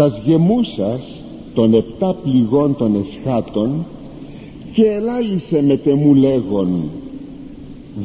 [0.00, 1.02] τας γεμούσας
[1.54, 3.86] των επτά πληγών των εσχάτων
[4.72, 6.68] και ελάλησε με τεμού λέγον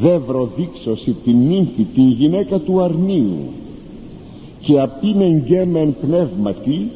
[0.01, 3.37] δε βροδείξωση την νύμφη την γυναίκα του αρνίου
[4.59, 6.89] και απίνεν γέμεν πνεύματι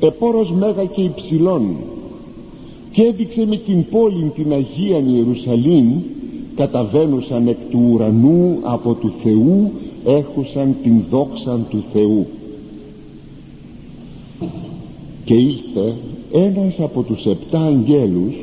[0.00, 1.62] επόρος μέγα και υψηλών
[2.92, 6.00] και έδειξε με την πόλη την Αγία Ιερουσαλήμ
[6.56, 9.70] καταβαίνουσαν εκ του ουρανού από του Θεού
[10.04, 12.26] έχουσαν την δόξαν του Θεού
[15.24, 15.94] και ήρθε
[16.32, 18.34] ένας από τους επτά αγγέλους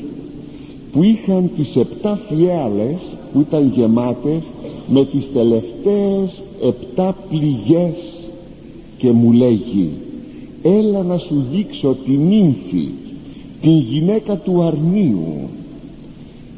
[0.92, 2.98] που είχαν τις επτά φιάλες
[3.34, 4.42] που ήταν γεμάτες
[4.88, 7.96] με τις τελευταίες επτά πληγές
[8.98, 9.90] και μου λέγει
[10.62, 12.90] έλα να σου δείξω την νύμφη
[13.62, 15.50] την γυναίκα του αρνίου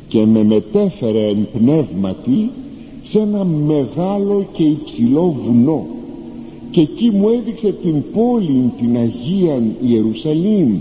[0.07, 2.49] και με μετέφερε εν πνεύματι
[3.09, 5.85] σε ένα μεγάλο και υψηλό βουνό
[6.71, 10.79] και εκεί μου έδειξε την πόλη την Αγία Ιερουσαλήμ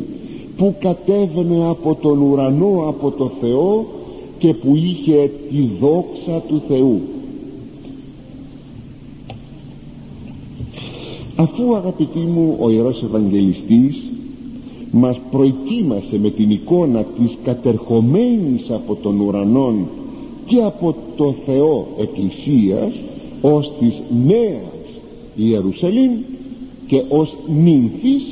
[0.56, 3.86] που κατέβαινε από τον ουρανό από το Θεό
[4.38, 7.00] και που είχε τη δόξα του Θεού.
[11.36, 13.96] Αφού αγαπητοί μου ο Ιερός Ευαγγελιστής
[14.90, 19.86] μας προετοίμασε με την εικόνα της κατερχομένης από τον ουρανόν
[20.46, 22.92] και από το Θεό Εκκλησίας
[23.40, 24.79] ως της νέας
[25.44, 26.10] Ιερουσαλήμ
[26.86, 28.22] και ως νύμφης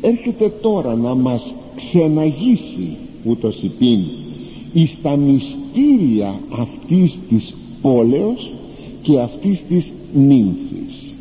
[0.00, 4.00] έρχεται τώρα να μας ξεναγήσει ούτως υπήν
[4.72, 8.50] εις τα μυστήρια αυτής της πόλεως
[9.02, 11.14] και αυτής της νύμφης.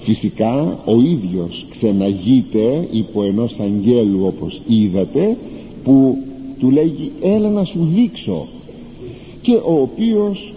[0.00, 5.36] Φυσικά ο ίδιος ξεναγείται υπό ενός αγγέλου όπως είδατε
[5.84, 6.18] που
[6.58, 8.46] του λέγει έλα να σου δείξω
[9.42, 10.52] και ο οποίος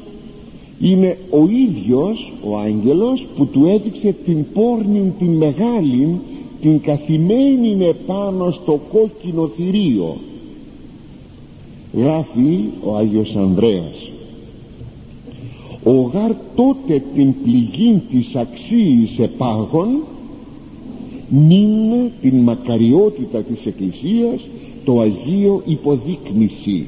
[0.83, 6.19] είναι ο ίδιος ο άγγελος που του έδειξε την πόρνη την μεγάλη
[6.61, 10.17] την καθημένη επάνω στο κόκκινο θηρίο.
[11.93, 14.11] Γράφει ο Άγιος Ανδρέας.
[15.83, 19.87] Ο γάρ τότε την πληγή της αξίης επάγων
[21.29, 24.41] νύνε την μακαριότητα της Εκκλησίας
[24.85, 26.85] το Αγίο υποδείκνηση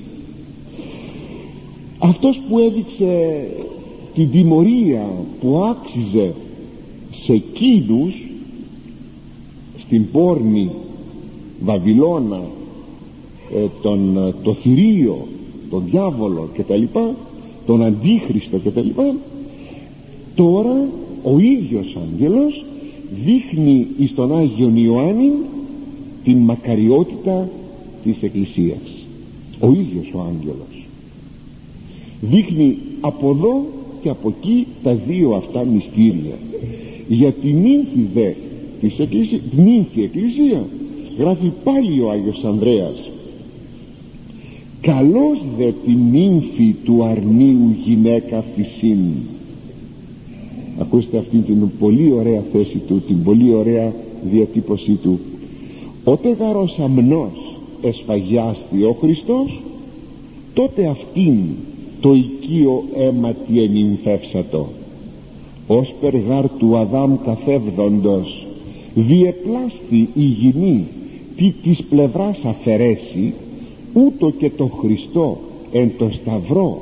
[1.99, 3.47] αυτός που έδειξε
[4.15, 5.05] την τιμωρία
[5.39, 6.33] που άξιζε
[7.25, 8.13] σε εκείνους
[9.85, 10.69] στην πόρνη
[11.63, 12.41] Βαβυλώνα
[13.55, 15.27] ε, τον, το θηρίο
[15.69, 17.15] τον διάβολο και τα λοιπά
[17.65, 19.15] τον αντίχριστο και τα λοιπά
[20.35, 20.87] τώρα
[21.23, 22.65] ο ίδιος άγγελος
[23.25, 25.31] δείχνει εις τον Άγιον Ιωάννη
[26.23, 27.49] την μακαριότητα
[28.03, 29.05] της Εκκλησίας.
[29.59, 30.85] Ο ίδιος ο άγγελος.
[32.21, 33.65] Δείχνει από εδώ
[34.05, 36.37] και από εκεί τα δύο αυτά μυστήρια.
[37.07, 38.31] Για την νύμφη δε
[38.81, 40.65] της Εκκλησίας την νύμφη Εκκλησία
[41.17, 43.09] γράφει πάλι ο Άγιος Ανδρέας.
[44.81, 48.99] Καλώς δε την νύμφη του αρνίου γυναίκα φυσίν
[50.79, 53.93] ακούστε αυτή την πολύ ωραία θέση του την πολύ ωραία
[54.31, 55.19] διατύπωσή του.
[56.03, 59.61] Ότε γαρός αμνός εσφαγιάστη ο Χριστός
[60.53, 61.37] τότε αυτήν
[62.05, 64.67] το οικείο αίματι ενυμφεύσατο
[65.67, 68.47] ως περγάρ του Αδάμ καθεύδοντος
[68.95, 70.85] διεπλάστη η γυνή
[71.35, 73.33] τι της πλευράς αφαιρέσει
[73.93, 75.37] ούτω και το Χριστό
[75.71, 76.81] εν το σταυρό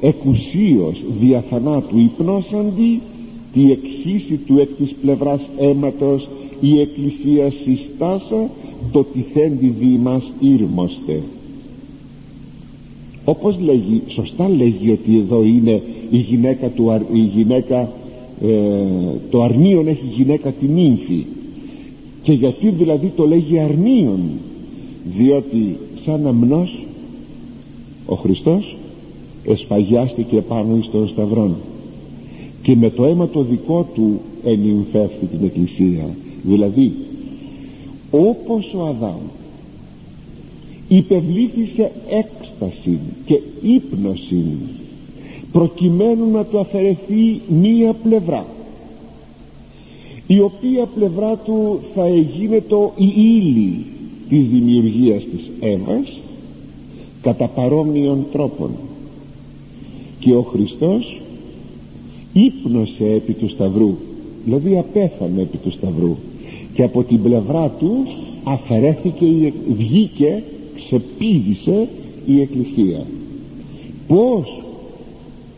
[0.00, 3.00] εκουσίως διαφανάτου υπνώσαντι
[3.52, 6.28] τη εκχύση του εκ της πλευράς αίματος
[6.60, 8.50] η Εκκλησία συστάσα
[8.92, 11.22] το τυθέντι δι μας ήρμοστε
[13.28, 17.92] όπως λέγει σωστά λέγει ότι εδώ είναι η γυναίκα, του, η γυναίκα
[18.42, 18.56] ε,
[19.30, 21.24] το αρνίον έχει γυναίκα την νύμφη.
[22.22, 24.20] Και γιατί δηλαδή το λέγει αρνίον;
[25.16, 26.78] Διότι σαν αμνός
[28.06, 28.76] ο Χριστός
[29.44, 31.54] εσφαγιάστηκε πάνω εις τον σταυρόν.
[32.62, 36.08] Και με το αίμα το δικό του ενυμφεύθη την Εκκλησία.
[36.42, 36.92] Δηλαδή
[38.10, 39.20] όπως ο Αδάμ
[40.88, 44.44] υπευλήθησε έκσταση και ύπνωση
[45.52, 48.46] προκειμένου να του αφαιρεθεί μία πλευρά
[50.30, 52.02] η οποία πλευρά του θα
[52.68, 53.84] το η ύλη
[54.28, 56.18] της δημιουργίας της αίμας
[57.22, 58.70] κατά παρόμοιων τρόπων.
[60.18, 61.20] Και ο Χριστός
[62.32, 63.94] ύπνωσε επί του Σταυρού
[64.44, 66.16] δηλαδή απέθανε επί του Σταυρού
[66.74, 68.06] και από την πλευρά του
[68.44, 70.42] αφαιρέθηκε βγήκε
[70.78, 71.88] ξεπίδησε
[72.26, 73.06] η Εκκλησία.
[74.06, 74.62] Πως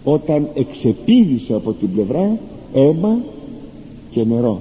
[0.04, 2.38] όταν εξεπίδησε από την πλευρά
[2.74, 3.18] αίμα
[4.10, 4.60] και νερό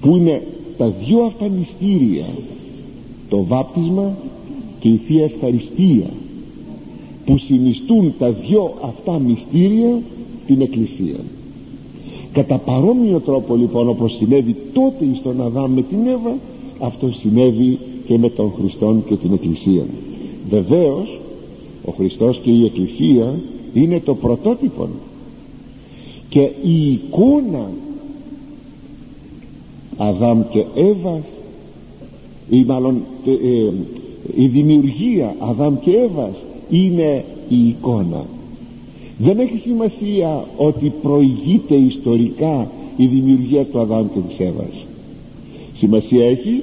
[0.00, 0.42] που είναι
[0.76, 2.26] τα δυο αυτά μυστήρια
[3.28, 4.16] το βάπτισμα
[4.80, 6.06] και η Θεία Ευχαριστία
[7.24, 9.98] που συνιστούν τα δυο αυτά μυστήρια
[10.46, 11.20] την Εκκλησία.
[12.32, 16.34] Κατά παρόμοιο τρόπο λοιπόν όπως συνέβη τότε στον Αδάμ με την Εύα
[16.78, 19.84] αυτό συνέβη και με τον Χριστόν και την Εκκλησία.
[20.50, 21.20] Βεβαίως
[21.84, 23.34] ο Χριστός και η Εκκλησία
[23.74, 24.88] είναι το πρωτότυπο.
[26.28, 27.70] Και η εικόνα
[29.96, 31.20] Αδάμ και Εύα
[32.50, 33.72] ή μάλλον ε, ε,
[34.36, 38.24] η δημιουργία Αδάμ και Εύας είναι η εικόνα.
[39.18, 44.86] Δεν έχει σημασία ότι προηγείται ιστορικά η δημιουργία του Αδάμ και της Εύας.
[45.76, 46.62] Σημασία έχει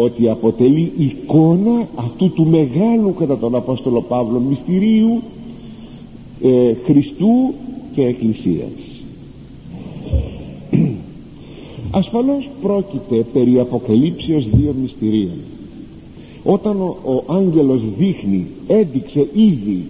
[0.00, 5.22] ότι αποτελεί εικόνα αυτού του μεγάλου κατά τον Απόστολο Παύλο μυστηρίου
[6.42, 7.54] ε, Χριστού
[7.94, 8.70] και Εκκλησίας.
[11.90, 15.38] Ασφαλώς πρόκειται περί αποκαλύψεως δύο μυστηρίων.
[16.44, 19.84] Όταν ο, ο άγγελος δείχνει έδειξε ήδη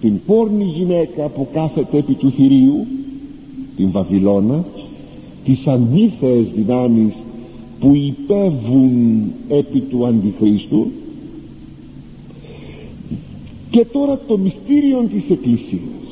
[0.00, 2.86] την πόρνη γυναίκα που κάθεται επί του θηρίου
[3.76, 4.64] την Βαβυλώνα
[5.44, 7.12] τις αντίθεες δυνάμεις
[7.80, 10.90] που υπέβουν επί του Αντιχρίστου.
[13.70, 16.04] Και τώρα το μυστήριο της Εκκλησίας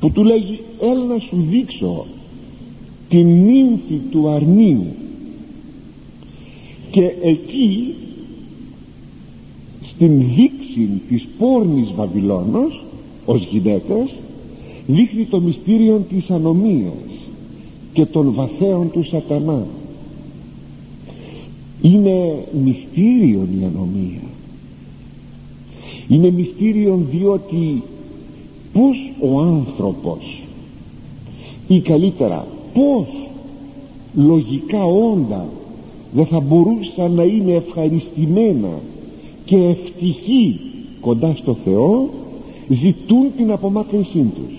[0.00, 2.06] που του λέγει έλα να σου δείξω
[3.08, 4.86] την νύμφη του αρνίου
[6.90, 7.94] και εκεί
[9.82, 12.84] στην δείξη της πόρνης Βαβυλώνος
[13.24, 14.10] ως γυναίκας
[14.86, 16.92] δείχνει το μυστήριο της ανομίας
[17.92, 19.66] και των βαθέων του σατανά
[21.82, 24.20] είναι μυστήριο η ανομία.
[26.08, 27.82] Είναι μυστήριο διότι
[28.72, 30.42] πως ο άνθρωπος
[31.68, 33.06] ή καλύτερα πως
[34.14, 35.48] λογικά όντα
[36.12, 38.80] δεν θα μπορούσαν να είναι ευχαριστημένα
[39.44, 40.60] και ευτυχή
[41.00, 42.08] κοντά στο Θεό
[42.68, 44.58] ζητούν την απομάκρυνσή τους.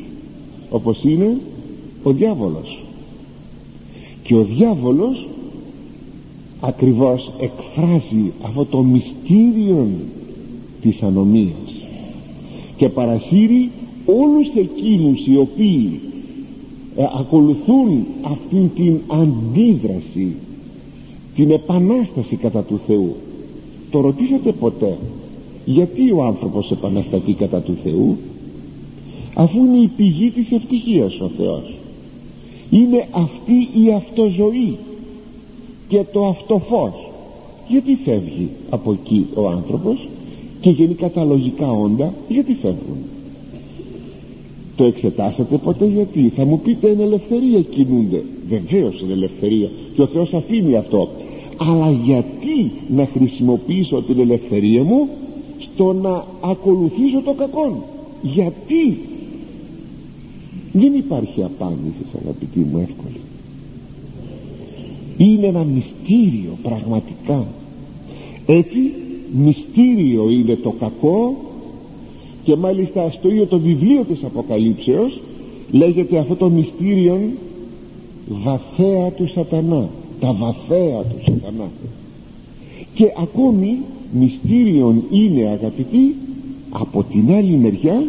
[0.69, 1.37] Όπως είναι
[2.03, 2.83] ο διάβολος.
[4.23, 5.27] Και ο διάβολος
[6.61, 9.87] ακριβώς εκφράζει αυτό το μυστήριο
[10.81, 11.73] της ανομίας
[12.77, 13.69] και παρασύρει
[14.05, 15.99] όλους εκείνους οι οποίοι
[16.95, 20.35] ε, ακολουθούν αυτήν την αντίδραση
[21.35, 23.15] την επανάσταση κατά του Θεού.
[23.91, 24.97] Το ρωτήσατε ποτέ
[25.65, 28.17] γιατί ο άνθρωπος επαναστατεί κατά του Θεού;
[29.33, 31.75] Αφού είναι η πηγή της ευτυχίας ο Θεός.
[32.69, 34.77] Είναι αυτή η αυτοζωή
[35.91, 37.09] και το αυτοφός
[37.67, 40.07] γιατί φεύγει από εκεί ο άνθρωπος
[40.61, 42.97] και γενικά τα λογικά όντα γιατί φεύγουν.
[44.75, 48.23] Το εξετάσατε ποτέ γιατί θα μου πείτε είναι ελευθερία κινούνται.
[48.49, 51.09] Βεβαίως είναι ελευθερία και ο Θεός αφήνει αυτό.
[51.57, 55.07] Αλλά γιατί να χρησιμοποιήσω την ελευθερία μου
[55.59, 57.83] στο να ακολουθήσω το κακό
[58.21, 58.97] γιατί;
[60.73, 63.19] Δεν υπάρχει απάντηση αγαπητοί μου εύκολη
[65.17, 67.45] είναι ένα μυστήριο πραγματικά.
[68.45, 68.93] Έτσι
[69.31, 71.35] μυστήριο είναι το κακό
[72.43, 75.21] και μάλιστα στο ίδιο το βιβλίο της Αποκαλύψεως
[75.71, 77.19] λέγεται αυτό το μυστήριο
[78.27, 81.69] βαθέα του σατανά τα βαθέα του σατανά
[82.93, 83.77] και ακόμη
[84.11, 86.15] μυστήριον είναι αγαπητοί
[86.69, 88.03] από την άλλη μεριά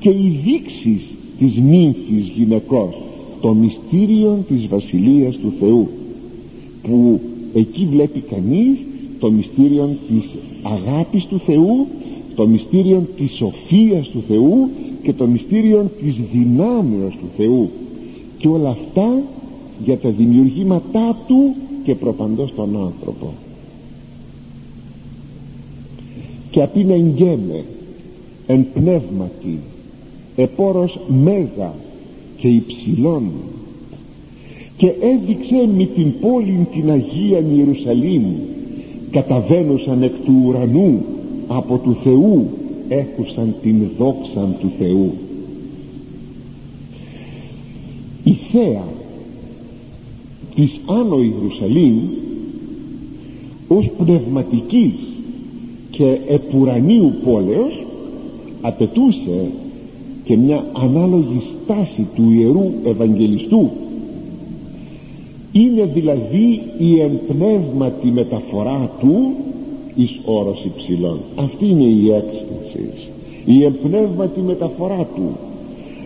[0.00, 1.08] και οι δείξεις
[1.38, 3.02] της νύμφης γυναικός
[3.40, 5.88] το μυστήριο της Βασιλείας του Θεού
[6.82, 7.20] που
[7.54, 8.78] εκεί βλέπει κανείς
[9.18, 11.86] το μυστήριο της αγάπης του Θεού
[12.38, 14.70] το μυστήριο της σοφίας του Θεού
[15.02, 17.70] και το μυστήριο της δυνάμεως του Θεού.
[18.38, 19.22] Και όλα αυτά
[19.84, 21.54] για τα δημιουργήματά του
[21.84, 23.32] και προπαντός τον άνθρωπο.
[26.50, 27.64] Και απίνα εγγέμε
[28.46, 29.58] εν πνεύματι
[30.36, 31.72] επόρος μέγα
[32.36, 33.30] και υψηλών
[34.78, 38.22] και έδειξε με την πόλη την Αγία Ιερουσαλήμ.
[39.10, 41.04] Καταβαίνουσαν εκ του ουρανού
[41.48, 42.46] από του Θεού
[42.88, 45.12] έχουσαν την δόξαν του Θεού.
[48.24, 48.84] Η θέα
[50.54, 51.94] της Άνω Ιερουσαλήμ
[53.68, 54.92] ως πνευματικής
[55.90, 57.86] και επουρανίου πόλεως
[58.60, 59.50] απαιτούσε
[60.24, 63.70] και μια ανάλογη στάση του Ιερού Ευαγγελιστού
[65.60, 69.32] είναι δηλαδή η εμπνεύματη μεταφορά του
[69.94, 71.20] εις όρος υψηλών.
[71.36, 72.90] Αυτή είναι η έκσταση.
[73.44, 75.36] Η εμπνεύματη μεταφορά του.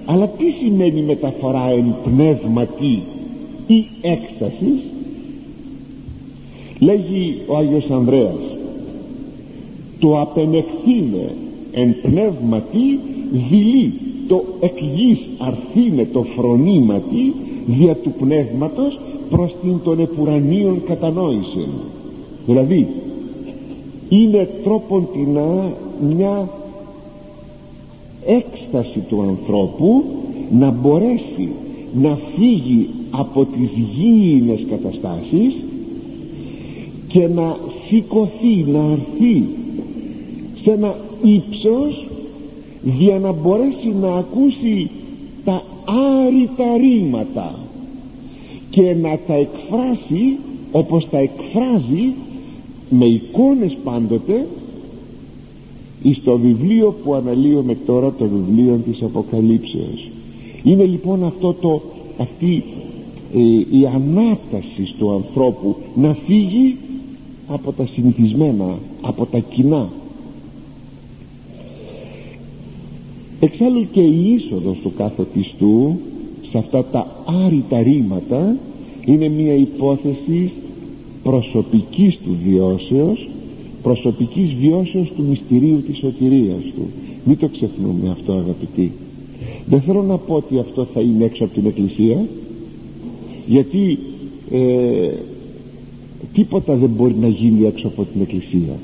[0.04, 3.02] Αλλά τι σημαίνει μεταφορά εμπνεύματη
[3.66, 4.80] ή έκστασης;
[6.78, 8.52] Λέγει ο Άγιος Ανδρέας
[9.98, 11.34] το απενεχθήνε
[11.72, 12.98] εν πνεύματι
[13.50, 13.92] δειλεί
[14.28, 17.32] το εκ γης αρθήνε το φρονήματι
[17.66, 19.00] δια του πνεύματος
[19.30, 21.66] προς την των επουρανίων κατανόηση
[22.46, 22.86] δηλαδή
[24.08, 25.72] είναι τρόπον τεινά
[26.16, 26.48] μια
[28.26, 30.04] έκσταση του ανθρώπου
[30.58, 31.48] να μπορέσει
[32.00, 35.54] να φύγει από τις γήινες καταστάσεις
[37.08, 39.44] και να σηκωθεί, να αρθεί
[40.62, 42.06] σε ένα ύψος
[42.82, 44.90] για να μπορέσει να ακούσει
[45.44, 47.54] τα άρρητα ρήματα
[48.70, 50.36] και να τα εκφράσει
[50.72, 52.12] όπως τα εκφράζει
[52.90, 54.46] με εικόνες πάντοτε
[56.20, 60.10] στο βιβλίο που αναλύουμε τώρα το βιβλίο της Αποκαλύψεως.
[60.62, 61.82] Είναι λοιπόν αυτό το
[62.18, 62.64] αυτή
[63.34, 66.76] ε, η ανάταση του ανθρώπου να φύγει
[67.48, 69.88] από τα συνηθισμένα από τα κοινά
[73.44, 75.96] εξάλλου και η είσοδος του κάθε πιστού
[76.50, 78.56] σε αυτά τα άρρητα ρήματα
[79.04, 80.52] είναι μια υπόθεση
[81.22, 83.28] προσωπικής του βιώσεως
[83.82, 86.86] προσωπικής βιώσεως του μυστηρίου της σωτηρίας του.
[87.24, 88.92] Μην το ξεχνούμε αυτό αγαπητοί.
[89.66, 92.24] Δεν θέλω να πω ότι αυτό θα είναι έξω από την εκκλησία
[93.46, 93.98] γιατί
[94.50, 95.12] ε,
[96.32, 98.78] τίποτα δεν μπορεί να γίνει έξω από την εκκλησία.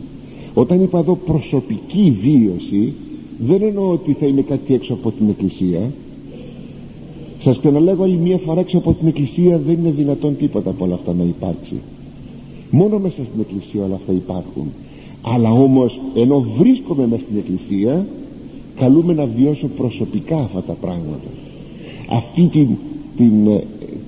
[0.54, 2.92] Όταν είπα εδώ προσωπική βίωση
[3.38, 5.90] δεν εννοώ ότι θα είναι κάτι έξω από την εκκλησία.
[7.42, 10.94] Σας ξαναλέγω άλλη μία φορά έξω από την εκκλησία δεν είναι δυνατόν τίποτα από όλα
[10.94, 11.74] αυτά να υπάρξει.
[12.70, 14.66] Μόνο μέσα στην εκκλησία όλα αυτά υπάρχουν.
[15.22, 18.06] Αλλά όμως ενώ βρίσκομαι μέσα στην εκκλησία
[18.74, 21.28] καλούμε να βιώσω προσωπικά αυτά τα πράγματα.
[22.08, 22.68] Αυτή την,
[23.16, 23.64] την ε,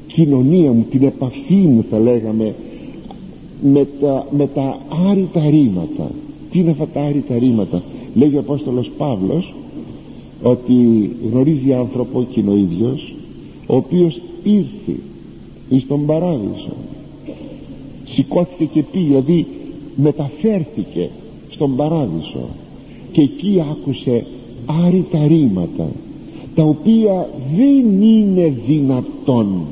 [0.07, 2.55] κοινωνία μου την επαφή μου θα λέγαμε
[3.63, 6.11] με τα, με τα άρρητα ρήματα.
[6.51, 7.83] Τι είναι αυτά τα άρρητα ρήματα;
[8.15, 9.55] Λέγει ο Απόστολος Παύλος
[10.43, 13.15] ότι γνωρίζει άνθρωπο και ο ίδιος
[13.67, 15.01] ο οποίος ήρθε
[15.69, 16.73] εις τον παράδεισο.
[18.05, 19.47] Σηκώθηκε και πήγε δηλαδή
[19.97, 21.11] μεταφέρθηκε
[21.51, 22.49] στον παράδεισο.
[23.13, 24.27] Και εκεί άκουσε
[24.67, 25.89] άρρητα ρήματα
[26.55, 29.63] τα οποία δεν είναι δυνατόν.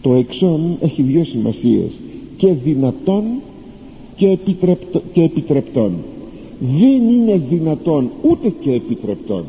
[0.00, 1.90] Το εξών έχει δύο σημασίες
[2.36, 3.24] και δυνατόν
[4.16, 5.92] και, επιτρεπτο, και επιτρεπτών
[6.60, 9.44] δεν είναι δυνατόν ούτε και επιτρεπτών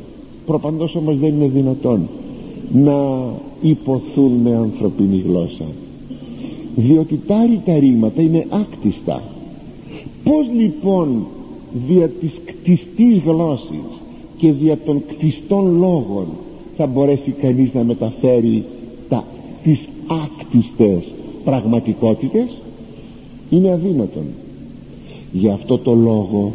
[0.45, 2.07] προπαντός όμως δεν είναι δυνατόν
[2.73, 3.23] να
[3.61, 5.65] υποθούν με ανθρωπίνη γλώσσα.
[6.75, 9.23] Διότι τα ρήτα ρήματα είναι άκτιστα.
[10.23, 11.25] Πως λοιπόν
[11.87, 14.01] δια της κτιστής γλώσσης
[14.37, 16.25] και δια των κτιστών λόγων
[16.77, 18.63] θα μπορέσει κανείς να μεταφέρει
[19.09, 19.23] τα,
[19.63, 21.13] τις άκτιστες
[21.43, 22.57] πραγματικότητες;
[23.49, 24.23] Είναι αδύνατον.
[25.31, 26.51] Γι' αυτό το λόγο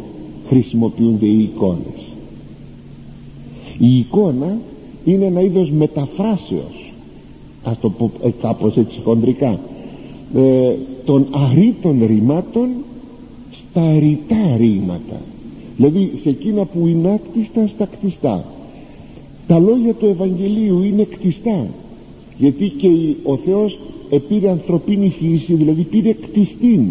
[0.47, 2.07] χρησιμοποιούνται οι εικόνες.
[3.77, 4.57] Η εικόνα
[5.05, 6.87] είναι ένα είδος μεταφράσεως
[7.69, 9.59] ας το πω ε, κάπως έτσι χοντρικά
[10.35, 10.73] ε,
[11.05, 12.69] των αρήτων ρημάτων
[13.51, 15.21] στα ρητά ρήματα.
[15.75, 18.45] Δηλαδή σε εκείνα που είναι άκτιστα στα κτιστά.
[19.47, 21.67] Τα λόγια του Ευαγγελίου είναι κτιστά
[22.37, 22.87] γιατί και
[23.23, 26.85] ο Θεός επήρε ανθρωπίνη φύση δηλαδή πήρε κτιστήν.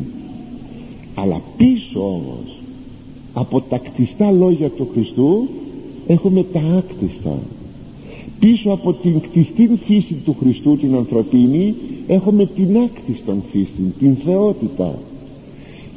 [1.14, 2.55] Αλλά πίσω όμως
[3.38, 5.48] από τα κτιστά λόγια του Χριστού
[6.06, 7.38] έχουμε τα άκτιστα.
[8.40, 11.74] Πίσω από την κτιστή φύση του Χριστού την ανθρωπίνη
[12.06, 14.98] έχουμε την άκτιστον φύση την θεότητα.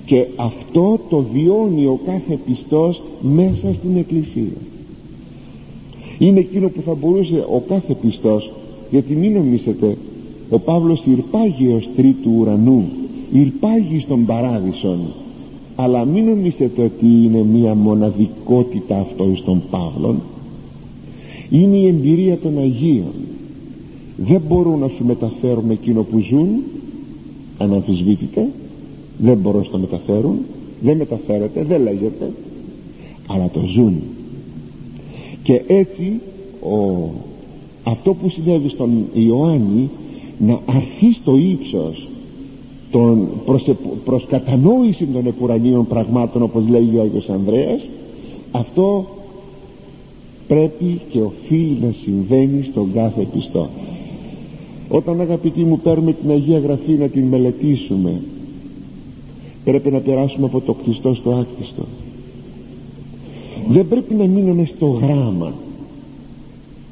[0.06, 4.58] Και αυτό το βιώνει ο κάθε πιστός μέσα στην Εκκλησία.
[6.18, 8.52] Είναι εκείνο που θα μπορούσε ο κάθε πιστός
[8.92, 9.98] γιατί μην νομίσετε
[10.50, 12.84] ο Παύλος ηρπάγει ως τρίτου ουρανού
[13.34, 15.00] ηρπάγει στον παράδεισον
[15.82, 20.22] αλλά μην νομίσετε ότι είναι μια μοναδικότητα αυτό στον Παύλον.
[21.50, 23.14] Είναι η εμπειρία των Αγίων.
[24.18, 26.48] Δεν μπορούν να σου μεταφέρουν εκείνο που ζουν.
[27.58, 28.48] Αναμφισβήτητα
[29.18, 30.38] δεν μπορούν να το μεταφέρουν.
[30.82, 32.32] Δεν μεταφέρεται, δεν λέγεται.
[33.28, 34.02] Αλλά το ζουν.
[35.44, 36.20] Και έτσι
[36.62, 37.10] ο,
[37.84, 39.90] αυτό που συνέβη στον Ιωάννη
[40.40, 42.09] να αρθεί στο ύψος
[42.92, 43.64] των, προς,
[44.06, 47.82] προς κατανόηση των επουρανίων πραγμάτων όπως λέγει ο Άγιος Ανδρέας
[48.52, 49.06] αυτό
[50.48, 53.70] πρέπει και οφείλει να συμβαίνει στον κάθε πιστό.
[54.90, 58.22] Όταν αγαπητοί μου παίρνουμε την Αγία Γραφή να την μελετήσουμε
[59.64, 61.86] πρέπει να περάσουμε από το κτιστό στο άκτιστο.
[63.70, 65.54] Δεν πρέπει να μείνουμε στο γράμμα.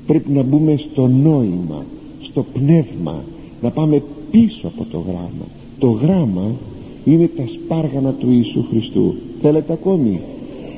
[0.07, 1.85] Πρέπει να μπούμε στο νόημα
[2.21, 3.23] στο πνεύμα
[3.61, 5.45] να πάμε πίσω από το γράμμα
[5.79, 6.51] το γράμμα
[7.05, 9.13] είναι τα σπάργανα του Ιησού Χριστού.
[9.41, 10.19] Θέλετε ακόμη;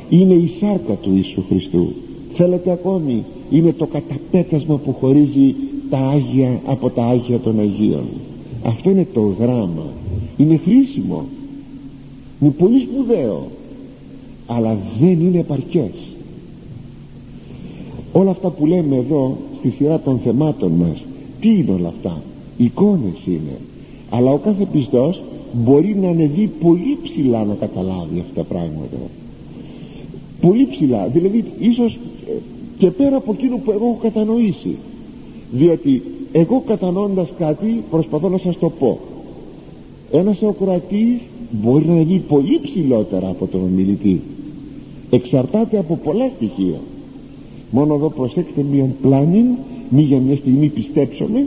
[0.09, 1.87] Είναι η σάρκα του Ιησού Χριστού.
[2.33, 5.55] Θέλετε ακόμη; Είναι το καταπέτασμα που χωρίζει
[5.89, 8.03] τα Άγια από τα Άγια των Αγίων.
[8.63, 9.85] Αυτό είναι το γράμμα.
[10.37, 11.23] Είναι χρήσιμο.
[12.41, 13.47] Είναι πολύ σπουδαίο.
[14.47, 15.91] Αλλά δεν είναι επαρκές.
[18.11, 21.03] Όλα αυτά που λέμε εδώ στη σειρά των θεμάτων μας
[21.39, 22.21] τι είναι όλα αυτά;
[22.57, 23.57] Εικόνες είναι
[24.09, 25.21] αλλά ο κάθε πιστός
[25.53, 28.97] μπορεί να ανεβεί πολύ ψηλά να καταλάβει αυτά τα πράγματα.
[30.41, 31.07] Πολύ ψηλά.
[31.07, 31.97] Δηλαδή ίσως
[32.27, 32.31] ε,
[32.77, 34.77] και πέρα από εκείνο που εγώ έχω κατανοήσει.
[35.51, 36.01] Διότι
[36.31, 38.99] εγώ κατανοώντας κάτι προσπαθώ να σας το πω.
[40.11, 41.19] Ένας ακροατής
[41.51, 44.21] μπορεί να ανεβεί πολύ ψηλότερα από τον ομιλητή.
[45.09, 46.79] Εξαρτάται από πολλά στοιχεία.
[47.71, 49.45] Μόνο εδώ προσέξτε μια πλάνη
[49.89, 51.45] μη για μια στιγμή πιστέψουμε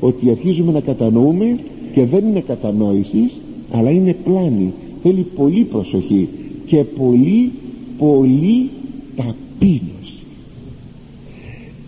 [0.00, 1.58] ότι αρχίζουμε να κατανοούμε
[1.94, 3.32] και δεν είναι κατανόησης
[3.72, 4.72] αλλά είναι πλάνη.
[5.02, 6.28] Θέλει πολύ προσοχή
[6.66, 7.50] και πολύ
[7.98, 8.70] πολύ
[9.16, 10.22] ταπείνωση.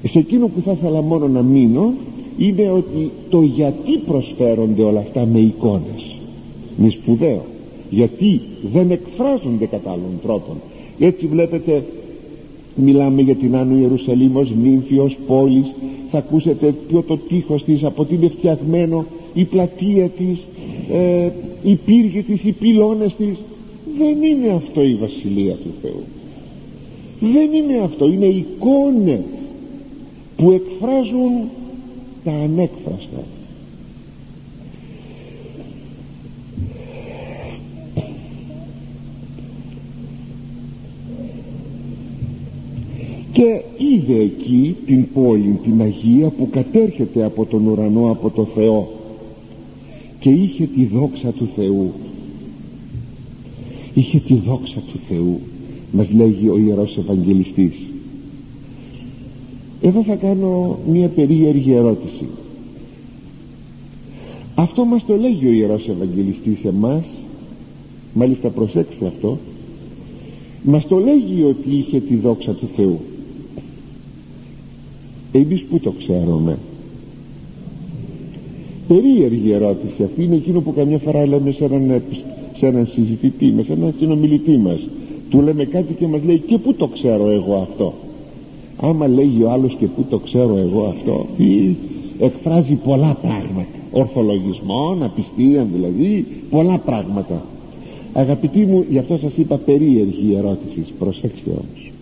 [0.09, 1.93] Σε εκείνο που θα ήθελα μόνο να μείνω
[2.39, 6.17] είναι ότι το γιατί προσφέρονται όλα αυτά με εικόνες.
[6.79, 7.45] Είναι σπουδαίο.
[7.91, 8.41] Γιατί
[8.73, 10.57] δεν εκφράζονται κατά άλλων τρόπων
[10.99, 11.85] έτσι βλέπετε
[12.75, 15.75] μιλάμε για την Άνω Ιερουσαλήμ ως νύμφη, ως πόλης.
[16.11, 19.05] Θα ακούσετε ποιο το τείχος της από τι είναι φτιαγμένο
[19.37, 20.47] η πλατεία της
[20.93, 21.31] ε,
[21.63, 23.39] οι πύργοι της, οι πυλώνες της.
[23.99, 26.03] Δεν είναι αυτό η Βασιλεία του Θεού.
[27.21, 28.07] Δεν είναι αυτό.
[28.09, 29.25] Είναι εικόνες
[30.37, 31.33] που εκφράζουν
[32.25, 33.23] τα ανέκφραστα.
[43.33, 48.89] Και είδε εκεί την πόλη την Αγία που κατέρχεται από τον ουρανό από το Θεό
[50.27, 51.93] και είχε τη δόξα του Θεού.
[53.95, 55.41] Είχε τη δόξα του Θεού
[55.93, 57.75] μας λέγει ο Ιερός Ευαγγελιστής.
[59.81, 62.29] Εδώ θα κάνω μια περίεργη ερώτηση.
[64.55, 67.05] Αυτό μας το λέγει ο Ιερός Ευαγγελιστής εμάς.
[68.15, 69.39] Μάλιστα προσέξτε αυτό.
[70.63, 73.01] Μας το λέγει ότι είχε τη δόξα του Θεού.
[75.33, 76.59] Εμείς που το ξέρουμε;
[78.89, 80.23] Περίεργη ερώτηση αυτή.
[80.25, 82.03] Είναι εκείνο που καμιά φορά λέμε σε έναν,
[82.57, 84.89] σε έναν συζητητή μας, σε έναν συνομιλητή μας.
[85.31, 87.93] Του λέμε κάτι και μας λέει και πού το ξέρω εγώ αυτό;
[88.81, 91.77] Άμα λέγει ο άλλος και πού το ξέρω εγώ αυτό; Ή
[92.19, 93.67] εκφράζει πολλά πράγματα.
[93.93, 97.45] Ορθολογισμό, απιστία δηλαδή πολλά πράγματα.
[98.13, 100.93] Αγαπητοί μου γι' αυτό σας είπα περίεργη ερώτηση.
[100.99, 101.93] Προσέξτε όμως.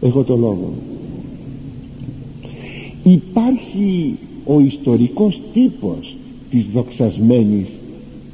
[0.00, 0.72] Έχω το λόγο.
[3.02, 6.16] Υπάρχει ο ιστορικός τύπος
[6.50, 7.68] της δοξασμένης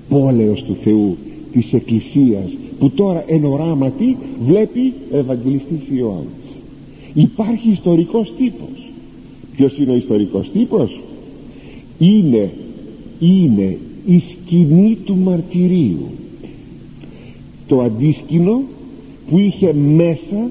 [0.08, 1.16] πόλεως του Θεού
[1.52, 6.28] της Εκκλησίας που τώρα εν οράματι βλέπει Ευαγγελιστής Ιωάννης.
[7.14, 8.90] Υπάρχει ιστορικός τύπος.
[9.56, 11.00] Ποιος είναι ο ιστορικός τύπος;
[11.98, 12.50] Είναι
[13.20, 16.06] είναι η σκηνή του μαρτυρίου.
[17.66, 18.62] Το αντίσκηνο
[19.30, 20.50] που είχε μέσα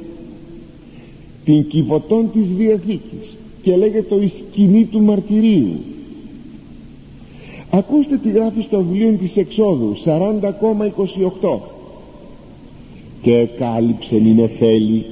[1.45, 5.80] την κυβωτών της Διαθήκης και λέγεται η σκηνή του μαρτυρίου
[7.69, 9.95] ακούστε τι γράφει στο βιβλίο της Εξόδου
[11.41, 11.60] 40,28
[13.22, 15.06] και κάλυψε η θέλει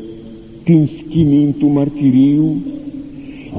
[0.64, 2.62] την σκηνή του μαρτυρίου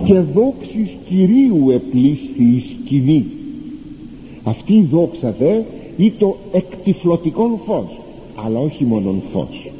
[0.04, 3.26] και δόξης Κυρίου επλήσθη η σκηνή.
[4.44, 5.60] Αυτή η δόξα δε
[5.96, 7.98] ή το εκτιφλωτικό φως
[8.44, 9.70] αλλά όχι μόνον φως.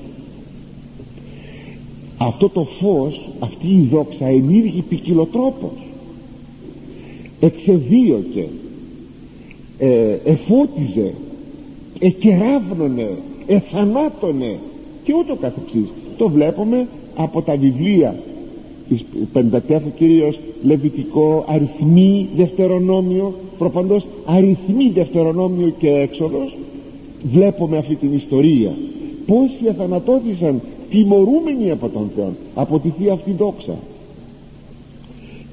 [2.18, 5.88] Αυτό το φως αυτή η δόξα ενήργει ποικιλοτρόπως
[7.40, 8.48] εξεδίωκε
[9.78, 11.12] ε, εφώτιζε
[11.98, 13.10] εκεράβνωνε
[13.46, 14.58] εθανάτωνε
[15.04, 15.88] και ούτω καθεξής.
[16.16, 18.14] Το βλέπουμε από τα βιβλία
[19.32, 23.34] Πεντατέφου κυρίως Λεβιτικό αριθμοί Δευτερονόμιο.
[23.58, 26.56] Προπαντός αριθμοί Δευτερονόμιο και έξοδος.
[27.32, 28.74] Βλέπουμε αυτή την ιστορία.
[29.26, 33.76] Πόσοι αθανατώθησαν τιμωρούμενοι από τον Θεό από τη Θεία αυτή δόξα.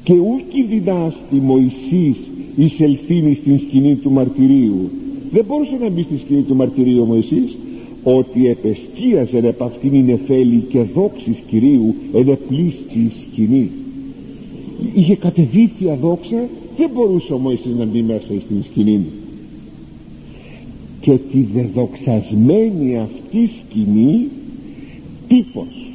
[0.03, 4.89] Και ούκη δυνάστη Μωυσής εισελθύνει στην σκηνή του μαρτυρίου.
[5.31, 7.57] Δεν μπορούσε να μπει στη σκηνή του μαρτυρίου ο Μωυσής.
[8.03, 13.69] Ότι επεσκίαζε επ' αυτήν η νεφέλη και δόξης Κυρίου ενεπλήστη η σκηνή.
[14.93, 19.05] Είχε κατεβήθια δόξα δεν μπορούσε ο Μωυσής να μπει μέσα στην σκηνή
[21.05, 24.27] και τη δεδοξασμένη αυτή σκηνή
[25.27, 25.91] τύπος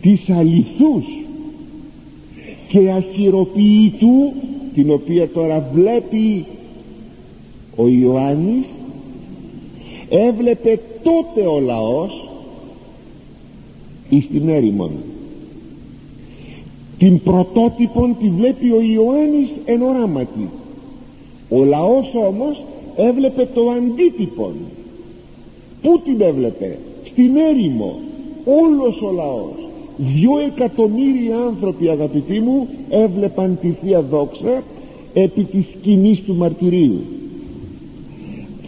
[0.00, 1.04] της αληθούς
[2.68, 4.32] και αχυροποιητού
[4.74, 6.44] την οποία τώρα βλέπει
[7.76, 8.66] ο Ιωάννης
[10.08, 12.28] έβλεπε τότε ο λαός
[14.08, 14.90] εις την έρημον.
[16.98, 20.48] Την πρωτότυπον τη βλέπει ο Ιωάννης εν οράματι.
[21.48, 22.62] Ο λαός όμως
[22.96, 24.54] έβλεπε το αντίτυπον.
[25.82, 26.78] Πού την έβλεπε;
[27.12, 27.98] Στην έρημο
[28.44, 29.68] όλος ο λαός.
[29.96, 34.62] Δυο εκατομμύρια άνθρωποι αγαπητοί μου έβλεπαν τη Θεία Δόξα
[35.14, 37.00] επί της σκηνής του μαρτυρίου.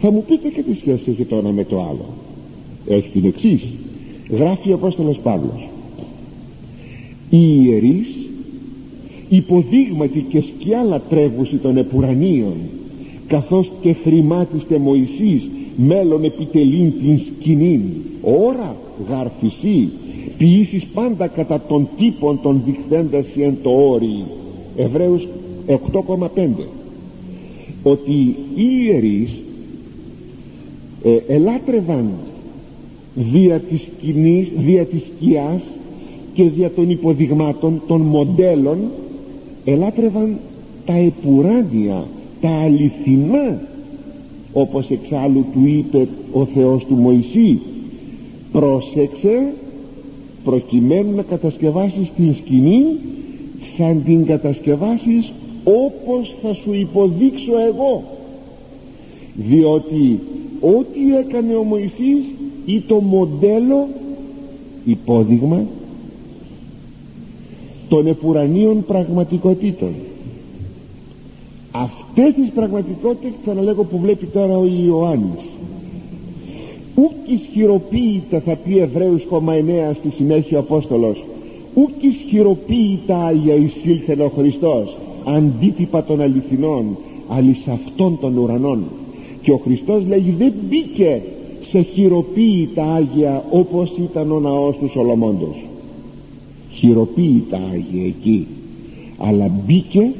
[0.01, 2.05] Θα μου πείτε και τι σχέση έχει το ένα με το άλλο.
[2.87, 3.61] Έχει την εξής.
[4.29, 5.69] γράφει ο Απόστολος Παύλος.
[7.29, 8.07] Οι ιερείς
[9.29, 12.53] υποδείγματι και σκιά λατρεύουσι των επουρανίων
[13.27, 17.81] καθώς και χρημάτιστε Μωυσής μέλλον επιτελήν την σκηνήν.
[18.21, 18.75] Ώρα
[19.09, 19.89] γαρφισή
[20.37, 24.23] ποιήσεις πάντα κατά των τύπων των διχθέντας εν το όρι.
[24.75, 25.27] Εβραίους
[25.67, 26.49] 8,5
[27.83, 29.29] ότι οι ιερείς
[31.03, 32.09] ε, ελάτρευαν
[33.15, 35.61] δια της σκηνής, δια της σκιάς
[36.33, 38.77] και δια των υποδειγμάτων των μοντέλων
[39.65, 40.37] ελάτρευαν
[40.85, 42.05] τα επουράνια
[42.41, 43.61] τα αληθινά
[44.53, 47.59] όπως εξάλλου του είπε ο Θεός του Μωυσή
[48.51, 49.53] πρόσεξε
[50.43, 52.83] προκειμένου να κατασκευάσεις την σκηνή
[53.77, 58.03] θα την κατασκευάσεις όπως θα σου υποδείξω εγώ
[59.33, 60.19] διότι
[60.61, 62.33] ό,τι έκανε ο Μωυσής
[62.65, 63.87] ή το μοντέλο
[64.85, 65.65] υπόδειγμα
[67.89, 69.93] των επουρανίων πραγματικότητων
[71.75, 75.43] αυτές τις πραγματικότητες ξαναλέγω που βλέπει τώρα ο Ιωάννης
[76.95, 81.25] ούκ ισχυροποίητα θα πει Εβραίους 9 στη συνέχεια ο Απόστολος
[81.73, 88.83] ούκ ισχυροποίητα Άγια εισήλθεν ο Χριστός αντίτυπα των αληθινών αλης αυτών των ουρανών
[89.41, 91.21] και ο Χριστός λέγει δεν μπήκε
[91.69, 95.63] σε χειροποίητα Άγια όπως ήταν ο ναός του Σολομώντος
[96.73, 98.47] χειροποίητα Άγια εκεί.
[99.17, 100.11] Αλλά μπήκε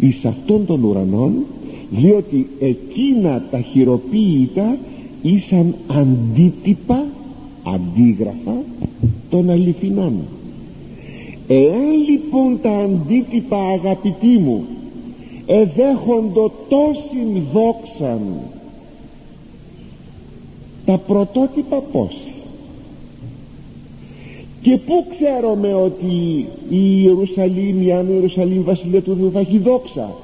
[0.00, 1.32] εις αυτών των ουρανών
[1.90, 4.76] διότι εκείνα τα χειροποίητα
[5.22, 7.04] ήσαν αντίτυπα
[7.64, 8.62] αντίγραφα
[9.30, 10.12] των αληθινών.
[11.48, 14.64] Εάν λοιπόν τα αντίτυπα αγαπητοί μου
[15.46, 18.20] εδέχοντο τόσην δόξαν
[20.84, 22.23] τα πρωτότυπα πως
[24.64, 30.14] και πού ξέρουμε ότι η Ιερουσαλήμ η Άνω Ιερουσαλήμ βασιλεία του Θεού θα έχει δόξα;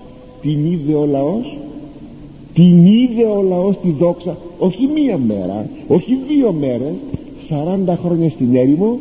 [0.42, 1.57] Την είδε ο λαός;
[2.55, 6.94] Την είδε ο λαός τη δόξα; Όχι μία μέρα όχι δύο μέρες
[7.48, 8.98] 40 χρόνια στην έρημο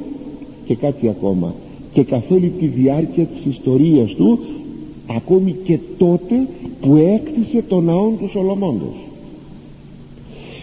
[0.65, 1.53] και κάτι ακόμα.
[1.93, 4.39] Και καθ' όλη τη διάρκεια της ιστορίας του
[5.07, 6.47] ακόμη και τότε
[6.81, 8.95] που έκτισε τον ναό του Σολομώντος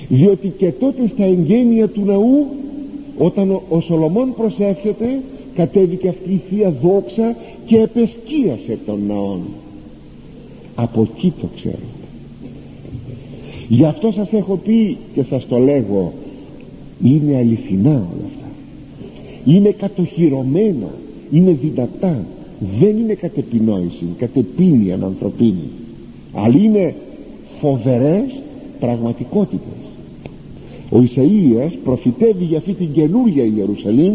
[0.09, 2.47] διότι και τότε στα εγγένεια του ναού
[3.19, 5.21] όταν ο, ο Σολομών προσεύχεται
[5.55, 9.41] κατέβηκε αυτή η Θεία Δόξα και επεσκίασε τον ναόν.
[10.75, 11.87] Από εκεί το ξέρω.
[13.69, 16.13] Γι' αυτό σας έχω πει και σας το λέγω
[17.05, 18.49] είναι αληθινά όλα αυτά.
[19.45, 20.91] Είναι κατοχυρωμένα
[21.31, 22.25] είναι δυνατά
[22.81, 25.71] δεν είναι κατεπινόηση κατεπίνια ανθρωπίνη.
[26.33, 26.95] Αλλά είναι
[27.61, 28.41] φοβερές
[28.81, 29.86] πραγματικότητες
[30.91, 34.15] ο Ισαΐας προφητεύει για αυτή την καινούργια Ιερουσαλήμ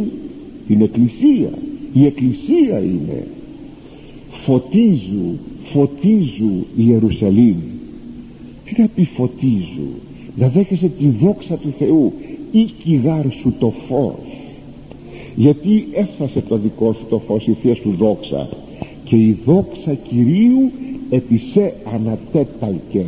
[0.67, 1.49] την εκκλησία.
[1.93, 3.27] Η εκκλησία είναι.
[4.45, 5.38] Φωτίζου
[5.71, 7.55] φωτίζου η Ιερουσαλήμ.
[8.65, 9.89] Τι να πει φωτίζου
[10.36, 12.13] να δέχεσαι τη δόξα του Θεού
[12.51, 14.13] ή κυγάρ σου το φως.
[15.36, 18.49] Γιατί έφτασε το δικό σου το φως η Θεία σου δόξα.
[19.03, 20.71] Και η δόξα Κυρίου
[21.10, 23.05] επισέ ανατέταλκε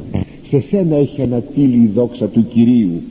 [0.49, 3.01] σε σένα έχει ανατείλει η δόξα του Κυρίου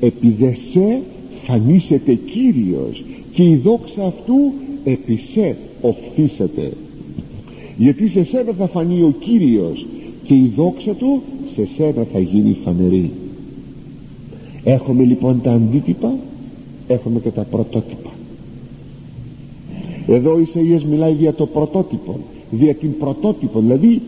[0.00, 1.00] επιδεσέ
[1.46, 4.52] φανίσετε Κύριος και η δόξα αυτού
[4.84, 6.72] επισέ οφθήσετε.
[7.78, 9.86] Γιατί σε σένα θα φανεί ο Κύριος
[10.24, 11.22] και η δόξα του
[11.54, 13.10] σε σένα θα γίνει φανερή.
[14.64, 16.14] Έχουμε λοιπόν τα αντίτυπα
[16.86, 18.10] έχουμε και τα πρωτότυπα.
[20.06, 22.18] Εδώ ο Ισαΐας μιλάει για το πρωτότυπο
[22.50, 24.00] για την πρωτότυπο δηλαδή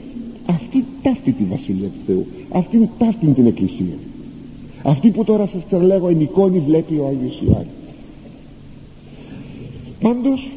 [0.47, 3.95] αυτή ταύτη τη Βασιλεία του Θεού αυτή ταύτη την Εκκλησία
[4.89, 7.73] αυτή που τώρα σας ξελέγω εν εικόνη βλέπει ο Άγιος Ιωάννης.
[10.01, 10.51] Πάντως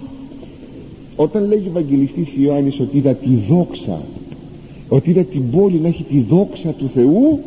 [1.16, 4.02] όταν λέγει ο Ευαγγελιστής Ιωάννης ότι είδα τη δόξα
[4.88, 7.40] ότι είδα την πόλη να έχει τη δόξα του Θεού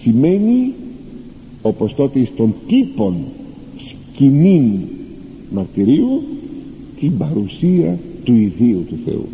[0.00, 0.72] σημαίνει
[1.62, 3.14] όπως τότε στον τύπον
[3.88, 4.80] σκηνήν
[5.50, 6.22] μαρτυρίου
[7.00, 9.26] την παρουσία του ιδίου του Θεού.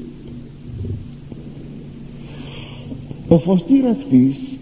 [3.28, 4.57] Ο φωστήρ αυτής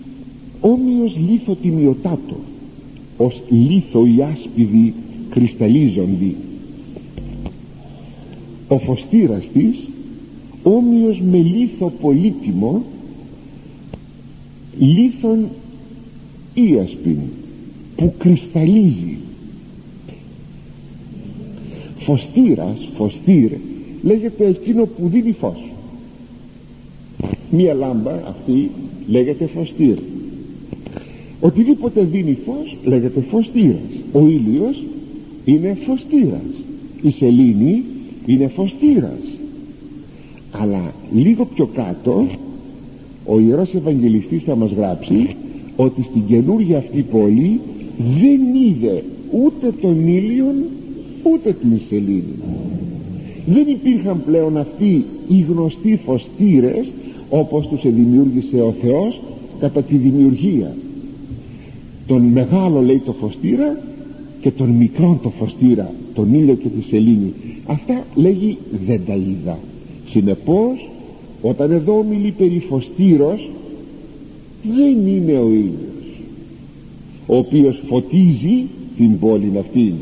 [0.60, 2.36] όμοιος λίθο τιμιωτάτο
[3.16, 4.94] ως λίθο οι άσπιδοι
[5.30, 6.34] κρυσταλλίζονται
[8.68, 9.88] ο φωστήρας της
[10.62, 12.82] όμοιος με λίθο πολύτιμο
[14.78, 15.48] λίθον
[16.54, 17.18] ίασπιν
[17.96, 19.16] που κρυσταλλίζει.
[21.98, 23.50] Φωστήρας, φωστήρ
[24.02, 25.64] λέγεται εκείνο που δίνει φως.
[27.50, 28.70] Μία λάμπα αυτή
[29.08, 29.96] λέγεται φωστήρ
[31.40, 33.90] οτιδήποτε δίνει φως λέγεται φωστήρας.
[34.12, 34.84] Ο ήλιος
[35.44, 36.64] είναι φωστήρας.
[37.02, 37.82] Η σελήνη
[38.26, 39.20] είναι φωστήρας.
[40.50, 42.26] Αλλά λίγο πιο κάτω
[43.26, 45.36] ο Ιερός Ευαγγελιστής θα μας γράψει
[45.76, 47.60] ότι στην καινούργια αυτή πόλη
[47.98, 50.54] δεν είδε ούτε τον ήλιον
[51.22, 52.34] ούτε την σελήνη.
[53.46, 56.90] Δεν υπήρχαν πλέον αυτοί οι γνωστοί φωστήρες
[57.30, 59.20] όπως τους δημιούργησε ο Θεός
[59.60, 60.74] κατά τη δημιουργία
[62.06, 63.78] τον μεγάλο λέει το φωστήρα
[64.40, 67.32] και τον μικρό το φωστήρα τον ήλιο και τη σελήνη.
[67.66, 69.58] Αυτά λέγει δεν τα είδα
[70.06, 70.90] συνεπώς
[71.42, 73.50] όταν εδώ μιλεί περί φωστήρος
[74.62, 75.96] δεν είναι ο ήλιος
[77.26, 78.64] ο οποίος φωτίζει
[78.96, 79.94] την πόλη αυτή.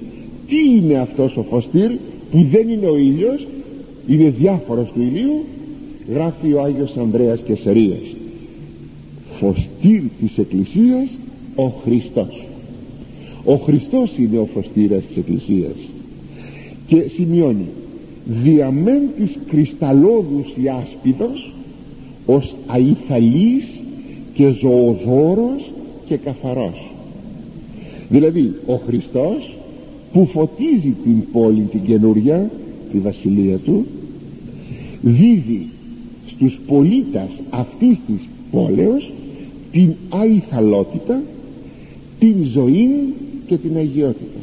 [0.46, 1.90] Τι είναι αυτός ο φωστήρ
[2.30, 3.46] που δεν είναι ο ήλιος
[4.08, 5.44] είναι διάφορος του ηλίου
[6.08, 8.14] γράφει ο Άγιος Ανδρέας Κεσαρίας.
[9.40, 11.18] Φωστήρ της Εκκλησίας
[11.54, 12.44] ο Χριστός.
[13.44, 15.76] Ο Χριστός είναι ο φωστήρας της Εκκλησίας.
[16.86, 17.66] Και σημειώνει
[18.24, 21.52] διαμέν της κρυσταλλόδους η άσπιδος
[22.26, 23.64] ως αϊθαλής
[24.34, 25.70] και ζωοδόρος
[26.06, 26.94] και καθαρός
[28.08, 29.56] δηλαδή ο Χριστός
[30.12, 32.50] που φωτίζει την πόλη την καινούρια
[32.92, 33.86] τη βασιλεία του
[35.02, 35.66] δίδει
[36.26, 39.12] στους πολίτες αυτής της πόλεως
[39.72, 41.22] την αϊθαλότητα
[42.18, 42.88] την ζωή
[43.46, 44.40] και την αγιότητα.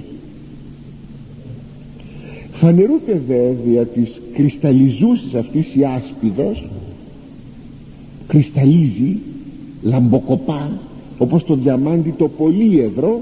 [2.52, 6.68] Φανερούται δε δια της κρυσταλλιζούσης αυτής η άσπιδος
[8.28, 9.18] κρυσταλλίζει
[9.82, 10.72] λαμποκοπά
[11.18, 13.22] όπως το διαμάντι το πολύεδρο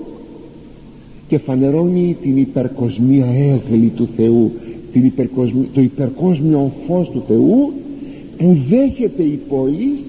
[1.27, 4.51] και φανερώνει την υπερκοσμία έγλη του Θεού
[4.91, 5.11] την
[5.73, 7.73] το υπερκόσμιο φως του Θεού
[8.37, 9.99] που δέχεται η πόλης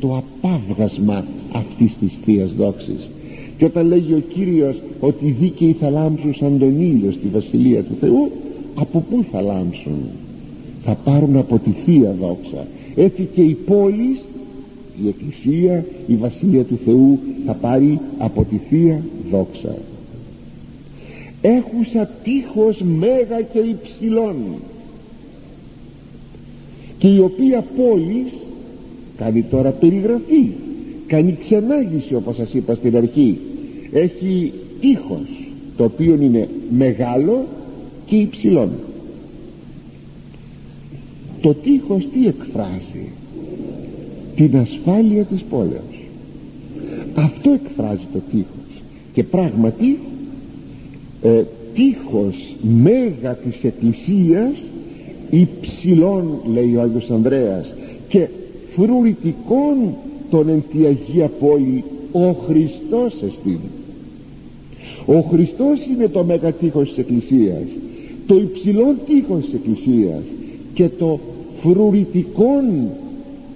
[0.00, 3.08] το απάβγασμα αυτής της Θείας δόξης
[3.56, 7.82] και όταν λέγει ο Κύριος ότι οι δίκαιοι θα λάμψουν σαν τον ήλιο στη Βασιλεία
[7.82, 8.30] του Θεού
[8.74, 9.98] από πού θα λάμψουν;
[10.84, 12.66] Θα πάρουν από τη Θεία δόξα.
[12.96, 14.18] Έτσι και η πόλη
[15.04, 19.74] η Εκκλησία η Βασιλεία του Θεού θα πάρει από τη Θεία δόξα.
[21.40, 24.34] Έχουσα τείχος μέγα και υψηλών
[26.98, 28.32] και η οποία πόλης
[29.16, 30.50] κάνει τώρα περιγραφή
[31.06, 33.38] κάνει ξενάγηση όπως σας είπα στην αρχή.
[33.92, 37.44] Έχει τείχος το οποίο είναι μεγάλο
[38.06, 38.70] και υψηλών
[41.46, 43.08] το τείχος τι εκφράζει;
[44.36, 46.08] Την ασφάλεια της πόλεως.
[47.14, 48.82] Αυτό εκφράζει το τείχος.
[49.12, 49.98] Και πράγματι
[51.22, 51.42] ε,
[51.74, 54.52] τείχος μέγα της εκκλησίας
[55.30, 57.72] υψηλών λέει ο Άγιος Ανδρέας
[58.08, 58.28] και
[58.74, 59.76] φρουρητικών
[60.30, 63.58] τον εν τη Αγία Πόλη ο Χριστός εστίν.
[65.06, 67.64] Ο Χριστός είναι το μέγα τείχος της Εκκλησίας
[68.26, 70.22] το υψηλό τείχος της Εκκλησίας
[70.74, 71.20] και το
[71.60, 72.44] φρουρητικό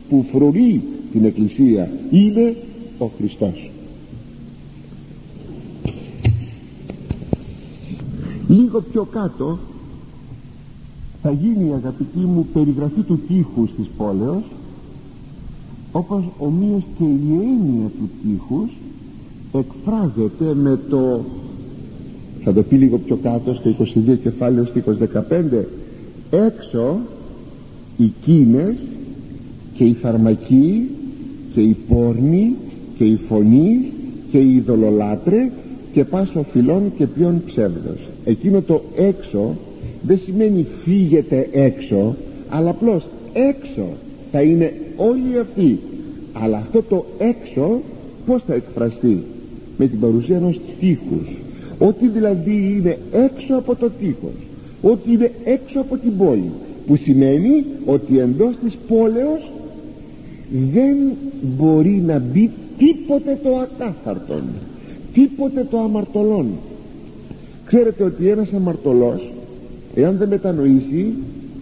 [0.08, 2.56] που φρουρεί την Εκκλησία είναι
[2.98, 3.70] ο Χριστός.
[8.48, 9.58] Λίγο πιο κάτω
[11.22, 14.42] θα γίνει αγαπητή μου περιγραφή του τείχους της πόλεως
[15.92, 18.70] όπως ομοίως και η έννοια του τείχους
[19.52, 21.24] εκφράζεται με το
[22.44, 23.74] θα το πει λίγο πιο κάτω στο
[24.10, 24.96] 22 κεφάλαιο στο
[25.30, 25.64] 15
[26.30, 26.98] έξω
[27.96, 28.76] οι κίνες
[29.74, 30.88] και οι φαρμακοί
[31.54, 32.54] και οι πόρνοι
[32.98, 33.92] και οι φωνοί
[34.30, 35.50] και οι ειδωλολάτρες
[35.92, 39.56] και πάσο φιλών και ποιον ψεύδος εκείνο το έξω
[40.02, 42.16] δεν σημαίνει φύγετε έξω
[42.48, 43.86] αλλά απλώς έξω
[44.30, 45.78] θα είναι όλοι αυτοί.
[46.32, 47.80] Αλλά αυτό το έξω
[48.26, 49.22] πως θα εκφραστεί;
[49.78, 51.36] Με την παρουσία ενός τείχους.
[51.78, 54.32] Ότι δηλαδή είναι έξω από το τείχος
[54.82, 56.50] ότι είναι έξω από την πόλη
[56.86, 59.50] που σημαίνει ότι εντός της πόλεως
[60.72, 60.96] δεν
[61.56, 64.42] μπορεί να μπει τίποτε το ακάθαρτον
[65.12, 66.46] τίποτε το αμαρτωλόν.
[67.64, 69.32] Ξέρετε ότι ένας αμαρτωλός
[69.94, 71.12] εάν δεν μετανοήσει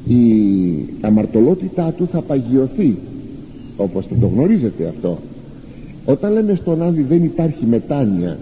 [0.09, 2.97] η αμαρτωλότητά του θα παγιωθεί
[3.77, 5.19] όπως το γνωρίζετε αυτό.
[6.05, 8.39] Όταν λέμε στον Άδη δεν υπάρχει μετάνοια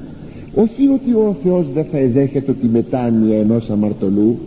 [0.54, 4.38] όχι ότι ο Θεός δεν θα εδέχεται τη μετάνοια ενός αμαρτωλού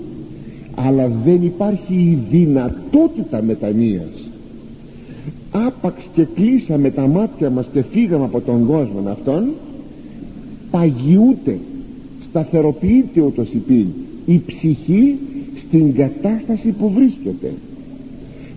[0.75, 4.29] αλλά δεν υπάρχει η δυνατότητα μετανοίας.
[5.51, 9.43] Άπαξ και κλείσαμε τα μάτια μας και φύγαμε από τον κόσμο αυτόν
[10.71, 11.57] παγιούται
[12.29, 13.85] σταθεροποιείται ούτως υπήν
[14.25, 15.17] η ψυχή
[15.69, 17.53] στην κατάσταση που βρίσκεται.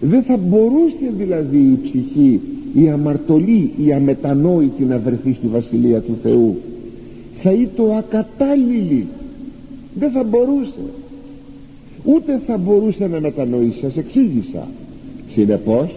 [0.00, 2.40] Δεν θα μπορούσε δηλαδή η ψυχή
[2.74, 6.56] η αμαρτωλή η αμετανόητη να βρεθεί στη Βασιλεία του Θεού.
[7.42, 9.06] Θα ήταν ακατάλληλη.
[9.94, 10.84] Δεν θα μπορούσε.
[12.04, 13.78] Ούτε θα μπορούσε να μετανοήσει.
[13.80, 14.68] Σας εξήγησα.
[15.32, 15.94] Συνεπώς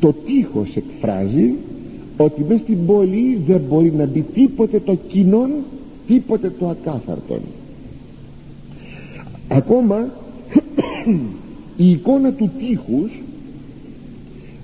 [0.00, 1.54] το τείχος εκφράζει
[2.16, 5.48] ότι μέσα στην πόλη δεν μπορεί να μπει τίποτε το κοινό
[6.06, 7.40] τίποτε το ακάθαρτον
[9.50, 10.08] ακόμα
[11.76, 13.10] η εικόνα του τείχους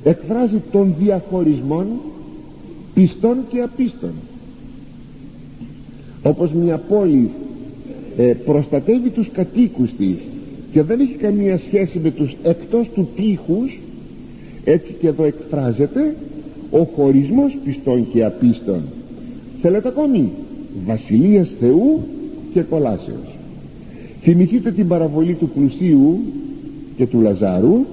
[0.05, 1.85] εκφράζει τον διαχωρισμό
[2.95, 4.11] πιστών και απίστων.
[6.23, 7.31] Όπως μια πόλη
[8.17, 10.17] ε, προστατεύει τους κατοίκους της
[10.73, 13.79] και δεν έχει καμία σχέση με τους εκτός του τείχους
[14.65, 16.17] έτσι και εδώ εκφράζεται
[16.71, 18.81] ο χωρισμός πιστών και απίστων.
[19.63, 20.31] Θέλετε ακόμη;
[20.87, 22.01] Βασιλείας Θεού
[22.53, 23.36] και κολάσεως
[24.27, 26.19] θυμηθείτε την παραβολή του πλουσίου
[26.97, 27.85] και του Λαζάρου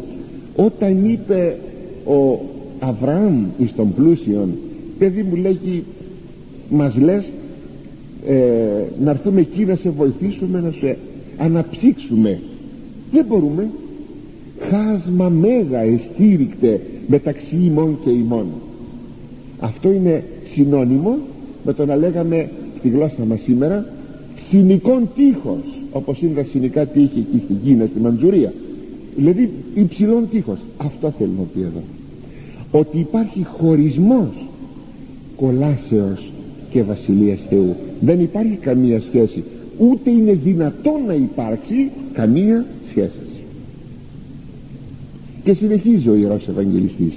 [0.55, 1.57] όταν είπε
[2.05, 2.39] ο
[2.79, 4.49] Αβραάμ εις τον πλούσιον
[4.97, 5.83] παιδί μου λέγει
[6.69, 7.23] μας λες
[8.27, 8.35] ε,
[9.03, 10.97] να έρθουμε εκεί να σε βοηθήσουμε να σε
[11.37, 12.39] αναψύξουμε
[13.13, 13.69] δεν μπορούμε.
[14.69, 18.45] Χάσμα μέγα εστήρικτε μεταξύ ημών και ημών.
[19.59, 21.17] Αυτό είναι συνώνυμο
[21.65, 23.85] με το να λέγαμε στη γλώσσα μας σήμερα
[24.49, 28.53] συνικών τείχος όπως είναι τα συνικά τείχη εκεί στην Κίνα, στη Μαντζουρία.
[29.15, 31.81] Δηλαδή υψηλών τείχος αυτό θέλει να πει εδώ.
[32.71, 34.29] Ότι υπάρχει χωρισμός
[35.35, 36.31] κολάσεως
[36.69, 37.75] και βασιλείας Θεού.
[37.99, 39.43] Δεν υπάρχει καμία σχέση.
[39.77, 43.11] Ούτε είναι δυνατόν να υπάρξει καμία σχέση.
[45.43, 47.13] Και συνεχίζει ο Ιερός Ευαγγελιστής.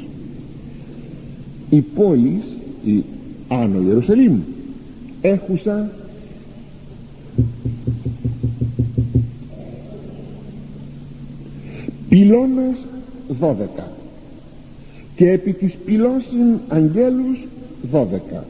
[1.70, 2.42] Η πόλη
[2.84, 3.04] η
[3.48, 4.38] Άνω Ιερουσαλήμ
[5.20, 5.90] έχουσα
[12.16, 12.76] πυλώνας
[13.40, 13.82] 12
[15.16, 17.46] και επί της πυλώσιν αγγέλους
[17.92, 18.42] 12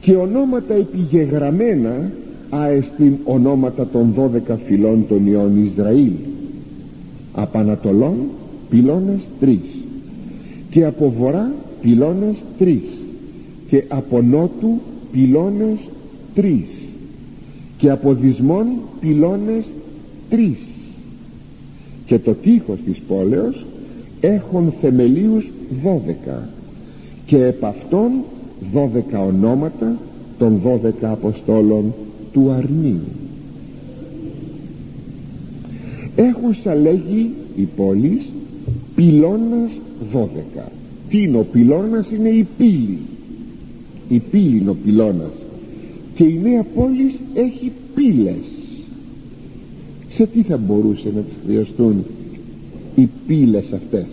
[0.00, 2.10] και ονόματα επιγεγραμμένα
[2.50, 4.14] αεστιν ονόματα των
[4.48, 6.12] 12 φυλών των Ιών Ισραήλ.
[7.32, 8.14] Απανατολών
[8.70, 9.56] πυλώνες 3
[10.70, 12.76] και από βορρά πυλώνες 3
[13.68, 14.80] και από νότου
[15.12, 15.78] πυλώνες
[16.36, 16.60] 3
[17.76, 18.66] και από δυσμών
[19.00, 19.64] πυλώνες
[20.30, 20.54] 3
[22.06, 23.66] και το τείχος της πόλεως
[24.20, 25.50] έχουν θεμελίους
[25.82, 26.48] 12
[27.26, 28.10] και επ' αυτών
[28.72, 29.96] 12 ονόματα
[30.38, 31.94] των 12 Αποστόλων
[32.32, 33.00] του Αρνίου
[36.16, 38.22] έχουν λέγει η πόλη
[38.94, 39.70] πυλώνας
[40.12, 40.72] 12
[41.14, 42.98] τι είναι ο πυλώνας; Είναι η πύλη.
[44.08, 45.32] Η πύλη είναι ο πυλώνας.
[46.14, 48.53] Και η νέα πόλης έχει πύλες
[50.14, 52.04] σε τι θα μπορούσε να τις χρειαστούν
[52.94, 54.06] οι πύλες αυτές;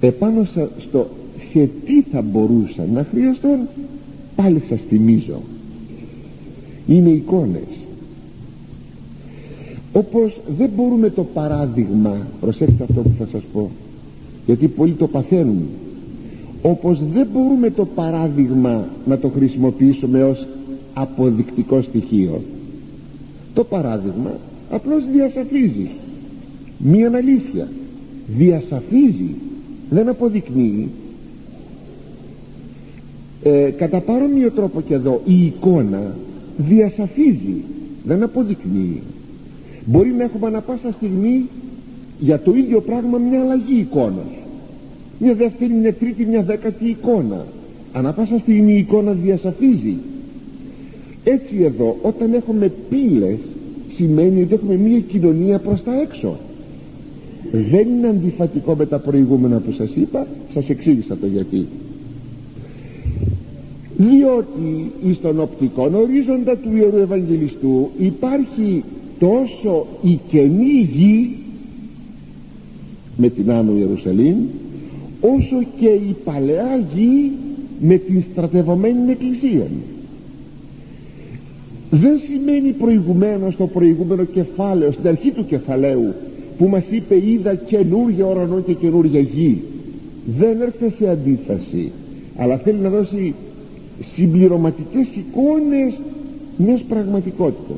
[0.00, 0.48] Επάνω
[0.88, 1.08] στο
[1.52, 3.58] σε τι θα μπορούσαν να χρειαστούν
[4.36, 5.40] πάλι σας θυμίζω.
[6.86, 7.68] Είναι εικόνες.
[9.92, 13.70] Όπως δεν μπορούμε το παράδειγμα προσέξτε αυτό που θα σας πω
[14.46, 15.62] γιατί πολλοί το παθαίνουν.
[16.62, 20.46] Όπως δεν μπορούμε το παράδειγμα να το χρησιμοποιήσουμε ως
[20.94, 22.40] αποδεικτικό στοιχείο
[23.54, 24.30] το παράδειγμα
[24.70, 25.90] απλώς διασαφίζει.
[26.78, 27.68] Μία αλήθεια
[28.36, 29.34] διασαφίζει.
[29.90, 30.88] Δεν αποδεικνύει.
[33.42, 36.14] Ε, κατά παρόμοιο τρόπο και εδώ η εικόνα
[36.56, 37.62] διασαφίζει.
[38.04, 39.02] Δεν αποδεικνύει.
[39.84, 41.48] Μπορεί να έχουμε ανα πάσα στιγμή
[42.18, 44.30] για το ίδιο πράγμα μια αλλαγή εικόνας.
[45.18, 47.46] Μια δεύτερη, μια τρίτη, μια δέκατη εικόνα.
[47.92, 49.96] Ανα πάσα στιγμή η εικόνα διασαφίζει
[51.24, 53.38] έτσι εδώ όταν έχουμε πύλες
[53.94, 56.38] σημαίνει ότι έχουμε μια κοινωνία προς τα έξω.
[57.52, 61.66] Δεν είναι αντιφατικό με τα προηγούμενα που σας είπα σας εξήγησα το γιατί.
[63.96, 68.84] Διότι εις τον οπτικό ορίζοντα του Ιερού Ευαγγελιστού υπάρχει
[69.18, 71.36] τόσο η καινή γη
[73.16, 74.36] με την Άνω Ιερουσαλήμ
[75.20, 77.30] όσο και η παλαιά γη
[77.80, 79.66] με την στρατευωμένη εκκλησία
[81.90, 86.14] δεν σημαίνει προηγουμένως το προηγούμενο κεφάλαιο στην αρχή του κεφαλαίου
[86.58, 89.62] που μας είπε είδα καινούργια ουρανό και καινούργια γη
[90.38, 91.92] δεν έρχεται σε αντίφαση
[92.36, 93.34] αλλά θέλει να δώσει
[94.14, 95.98] συμπληρωματικές εικόνες
[96.56, 97.76] μιας πραγματικότητας.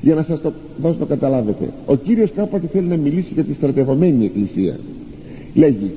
[0.00, 0.52] Για να σας το
[0.82, 4.76] δώσω το καταλάβετε ο Κύριος κάποτε θέλει να μιλήσει για τη στρατευωμένη εκκλησία.
[5.54, 5.90] Λέγει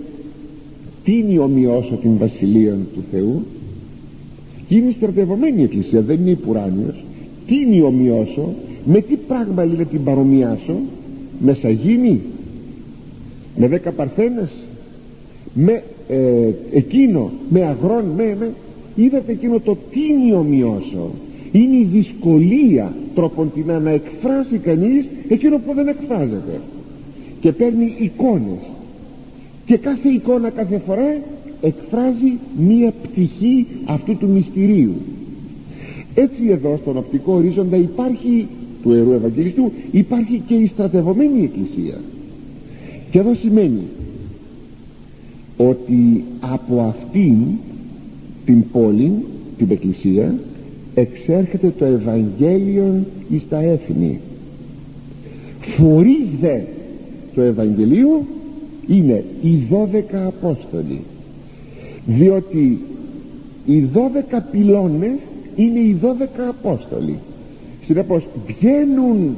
[1.03, 3.43] τι είναι ομοιώσω την βασιλεία του Θεού;
[4.67, 6.36] Και είναι η στρατευωμένη εκκλησία δεν είναι η
[7.51, 8.53] πουράνιος τι είναι ομοιώσω
[8.85, 10.75] με τι πράγμα λέει την παρομοιάσω
[11.39, 12.21] με σαγίνη
[13.55, 14.51] με δέκα παρθένες
[15.53, 18.51] με ε, εκείνο με αγρόν με, με.
[18.95, 21.09] Είδατε εκείνο το τι ομοιώσω
[21.51, 26.61] είναι η δυσκολία τροποντινά να εκφράσει κανείς εκείνο που δεν εκφράζεται.
[27.41, 28.59] Και παίρνει εικόνες.
[29.65, 31.17] Και κάθε εικόνα κάθε φορά
[31.61, 34.93] εκφράζει μία πτυχή αυτού του μυστηρίου
[36.16, 38.47] έτσι εδώ στον οπτικό ορίζοντα υπάρχει
[38.84, 41.97] του Ιερού Ευαγγελιστού υπάρχει και η στρατευωμένη εκκλησία.
[43.12, 43.82] Και εδώ σημαίνει
[45.57, 47.36] ότι από αυτήν
[48.45, 49.12] την πόλη
[49.57, 50.36] την εκκλησία
[50.93, 54.20] εξέρχεται το Ευαγγέλιο εις τα έθνη.
[55.78, 56.59] Φορείς δε
[57.36, 58.26] το Ευαγγελίο
[58.88, 61.01] είναι οι δώδεκα Απόστολοι.
[62.05, 62.80] Διότι
[63.66, 65.18] οι δώδεκα πυλώνες
[65.55, 67.17] είναι οι δώδεκα Απόστολοι.
[67.85, 69.35] Συνεπώς βγαίνουν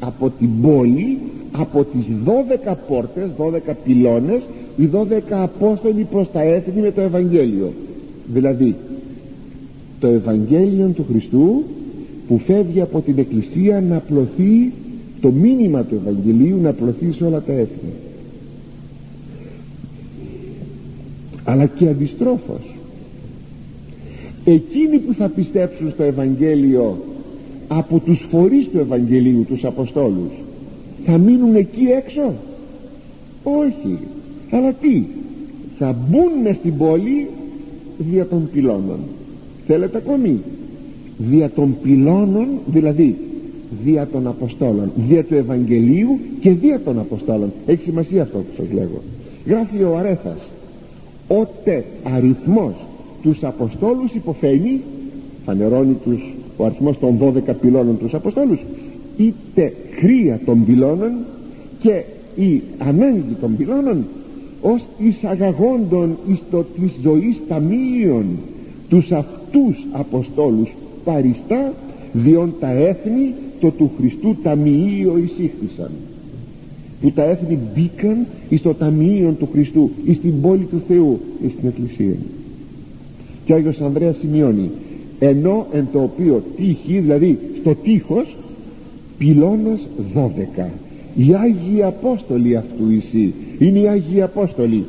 [0.00, 1.18] από την πόλη
[1.52, 4.42] από τις δώδεκα πόρτες δώδεκα πυλώνες
[4.76, 7.72] οι δώδεκα Απόστολοι προς τα έθνη με το Ευαγγέλιο.
[8.32, 8.74] Δηλαδή
[10.00, 11.62] το Ευαγγέλιο του Χριστού
[12.28, 14.72] που φεύγει από την Εκκλησία να απλωθεί
[15.20, 17.92] το μήνυμα του Ευαγγελίου να απλωθεί σε όλα τα έθνη.
[21.44, 22.77] Αλλά και αντιστρόφως
[24.52, 26.96] εκείνοι που θα πιστέψουν στο Ευαγγέλιο
[27.68, 30.30] από τους φορείς του Ευαγγελίου τους Αποστόλους
[31.10, 32.32] θα μείνουν εκεί έξω;
[33.42, 33.98] Όχι.
[34.50, 35.02] Αλλά τι
[35.78, 37.28] θα μπουν μες στην πόλη
[37.98, 38.98] δια των πυλώνων.
[39.66, 40.40] Θέλετε ακόμη;
[41.18, 43.16] Δια των πυλώνων δηλαδή
[43.84, 47.52] δια των Αποστόλων δια του Ευαγγελίου και δια των Αποστόλων.
[47.66, 49.02] Έχει σημασία αυτό που σας λέγω.
[49.46, 50.40] Γράφει ο Αρέθας
[51.28, 52.74] ότε αριθμός
[53.22, 54.80] τους Αποστόλους υποφαίνει
[55.44, 56.20] φανερώνει τους,
[56.56, 58.60] ο αριθμός των 12 πυλώνων τους Αποστόλους
[59.16, 61.12] είτε κρύα των πυλώνων
[61.80, 62.04] και
[62.36, 64.04] η ανάγκη των πυλώνων
[64.62, 68.26] ως εισαγαγόντων εις το της ζωής ταμείων
[68.88, 70.68] τους αυτούς Αποστόλους
[71.04, 71.72] παριστά
[72.12, 75.90] διόν τα έθνη το του Χριστού ταμείο εισήχθησαν.
[77.00, 81.52] Που τα έθνη μπήκαν εις το ταμείο του Χριστού εις την πόλη του Θεού εις
[81.60, 82.16] την Εκκλησία
[83.48, 84.70] και ο Άγιος Ανδρέας σημειώνει
[85.18, 88.36] ενώ εν το οποίο τύχει δηλαδή στο τείχος
[89.18, 89.88] πυλώνας
[90.58, 90.66] 12
[91.16, 94.84] οι Άγιοι Απόστολοι αυτού εσύ είναι οι Άγιοι Απόστολοι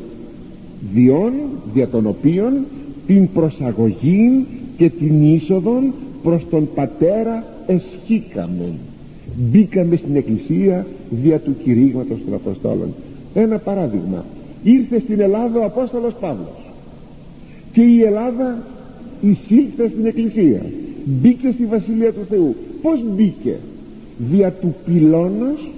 [0.93, 1.33] διόν
[1.73, 2.53] δια των οποίων
[3.07, 4.45] την προσαγωγή
[4.77, 5.93] και την είσοδον
[6.23, 8.69] προς τον Πατέρα εσχήκαμε
[9.35, 12.93] μπήκαμε στην Εκκλησία δια του κηρύγματος των Αποστόλων.
[13.33, 14.25] Ένα παράδειγμα.
[14.63, 16.58] Ήρθε στην Ελλάδα ο Απόστολος Παύλος
[17.73, 18.57] και η Ελλάδα
[19.21, 20.61] εισήλθε στην Εκκλησία.
[21.05, 22.55] Μπήκε στη Βασιλεία του Θεού.
[22.81, 23.55] Πως μπήκε;
[24.31, 25.69] Δια του πυλώνος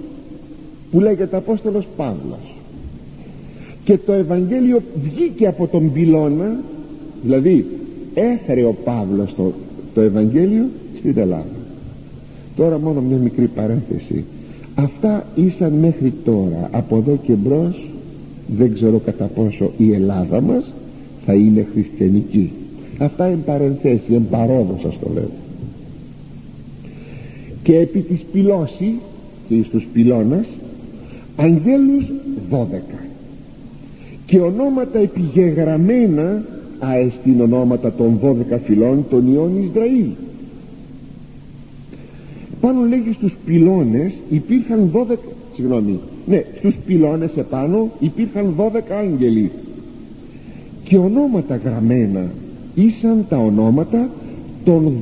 [0.90, 2.54] που λέγεται Απόστολος Παύλος.
[3.84, 6.60] Και το Ευαγγέλιο βγήκε από τον πυλώνα
[7.22, 7.66] δηλαδή
[8.14, 9.52] έφερε ο Παύλος το,
[9.94, 10.64] το Ευαγγέλιο
[10.98, 11.44] στην Ελλάδα.
[12.56, 14.24] Τώρα μόνο μια μικρή παρένθεση.
[14.74, 16.68] Αυτά ήσαν μέχρι τώρα.
[16.70, 17.88] Από εδώ και μπρος
[18.56, 20.72] δεν ξέρω κατά πόσο η Ελλάδα μας
[21.26, 22.50] θα είναι χριστιανική.
[22.98, 25.30] Αυτά είναι παρενθέσεις, εν παρόδος σας το λέω.
[27.62, 28.94] Και επί της πυλώσης
[29.48, 30.46] και εις τους πυλώνας
[31.36, 32.04] αγγέλους
[32.50, 32.98] 12
[34.26, 36.44] και ονόματα επιγεγραμμένα
[36.78, 40.06] αεστήν ονόματα των 12 φυλών των Ιών Ισραήλ.
[42.60, 45.16] Πάνω λέγει στους πυλώνες υπήρχαν 12
[45.54, 48.62] συγγνώμη ναι στους πυλώνες επάνω υπήρχαν 12
[48.98, 49.50] άγγελοι
[50.84, 52.30] και ονόματα γραμμένα
[52.74, 54.10] ήσαν τα ονόματα
[54.64, 54.92] των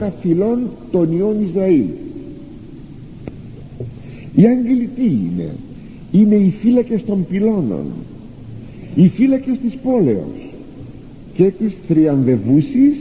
[0.00, 0.58] 12 φυλών
[0.90, 1.84] των Ιών Ισραήλ.
[4.34, 5.54] Οι άγγελοι τι είναι;
[6.10, 7.84] Είναι οι φύλακες των πυλώνων
[8.98, 10.52] οι φύλακες της πόλεως
[11.34, 12.96] και της θριαμβευούσης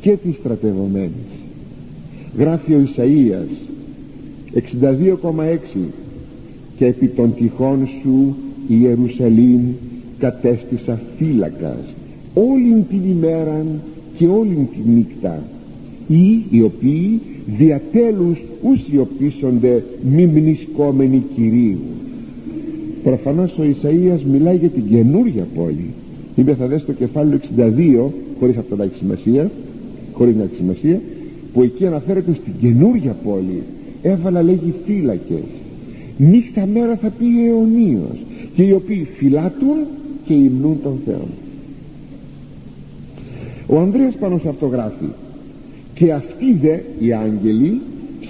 [0.00, 1.30] και της στρατευωμένης.
[2.38, 3.68] Γράφει ο Ισαΐας
[4.54, 5.88] 62,6
[6.76, 8.36] και επί των τυχών σου
[8.68, 9.60] η Ιερουσαλήμ
[10.18, 11.94] κατέστησα φύλακας
[12.34, 13.66] όλην την ημέραν
[14.16, 15.42] και όλην την νύχτα.
[16.08, 17.20] Ή οι οποίοι
[17.58, 21.78] διατέλους ουσιοπίσονται μη μνησκόμενοι Κυρίου
[23.04, 25.86] προφανώς ο Ισαΐας μιλάει για την καινούρια πόλη.
[26.34, 29.50] Είπε θα δες το κεφάλαιο 62 χωρίς αυτό να έχει σημασία
[30.12, 31.00] χωρίς να έχει σημασία
[31.52, 33.62] που εκεί αναφέρεται στην καινούρια πόλη.
[34.02, 35.48] Έβαλα λέγει φύλακες.
[36.18, 38.18] Νύχτα μέρα θα πει αιωνίως
[38.54, 39.76] και οι οποίοι φυλάτουν
[40.24, 41.26] και υμνούν τον Θεό.
[43.66, 45.08] Ο Ανδρέας πάνω σε αυτό γράφει
[45.94, 47.80] και αυτοί δε οι άγγελοι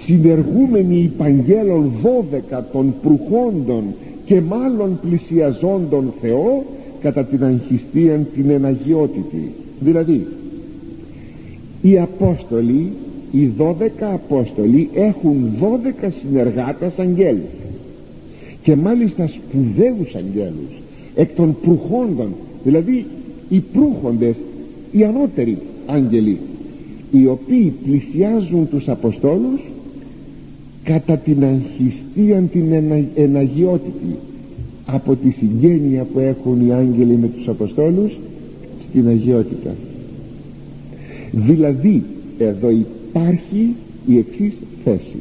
[0.07, 3.84] συνεργούμενοι υπαγγέλων 12 των προυχόντων
[4.24, 6.64] και μάλλον πλησιαζόντων Θεό
[7.01, 10.26] κατά την αγχιστία την εναγιότητη δηλαδή
[11.82, 12.92] οι Απόστολοι
[13.32, 15.51] οι 12 Απόστολοι έχουν
[16.03, 17.51] 12 συνεργάτες αγγέλους
[18.62, 20.84] και μάλιστα σπουδαίους αγγέλους
[21.15, 22.35] εκ των προυχόντων
[22.65, 23.07] δηλαδή
[23.49, 24.35] οι προύχοντες
[24.93, 26.39] οι ανώτεροι άγγελοι
[27.12, 29.61] οι οποίοι πλησιάζουν τους Αποστόλους
[30.85, 34.17] κατά την αγχιστία την ενα, εναγιότητη
[34.87, 38.12] από τη συγγένεια που έχουν οι άγγελοι με τους Αποστόλους
[38.89, 39.75] στην αγιότητα.
[41.33, 42.03] Δηλαδή
[42.39, 43.75] εδώ υπάρχει
[44.07, 44.55] η εξής
[44.85, 45.19] θέση.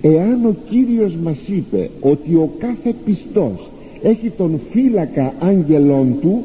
[0.00, 3.68] Εάν ο Κύριος μας είπε ότι ο κάθε πιστός
[4.02, 6.42] έχει τον φύλακα άγγελών του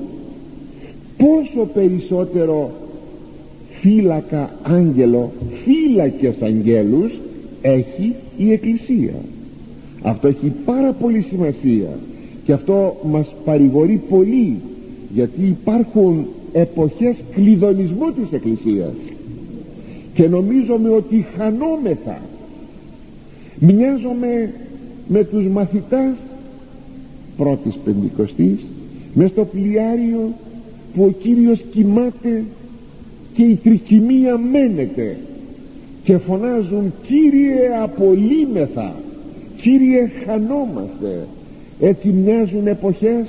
[1.17, 2.71] πόσο περισσότερο
[3.81, 5.31] φύλακα άγγελο
[5.63, 7.11] φύλακες αγγέλους
[7.61, 9.13] έχει η Εκκλησία.
[10.01, 11.99] Αυτό έχει πάρα πολύ σημασία
[12.45, 14.57] και αυτό μας παρηγορεί πολύ
[15.13, 18.93] γιατί υπάρχουν εποχές κλειδονισμού της Εκκλησίας.
[20.13, 22.17] Και νομίζουμε ότι χανόμεθα
[23.59, 24.53] μοιάζομαι
[25.07, 26.15] με τους μαθητάς
[27.37, 28.65] πρώτης πεντηκοστής
[29.13, 30.33] μες στο πλοιάριο
[30.95, 32.43] που ο Κύριος κοιμάται
[33.33, 35.17] και η τρικυμία μένεται
[36.03, 38.95] και φωνάζουν Κύριε απολύμεθα
[39.61, 41.27] Κύριε χανόμαστε
[41.79, 43.27] έτσι μοιάζουν εποχές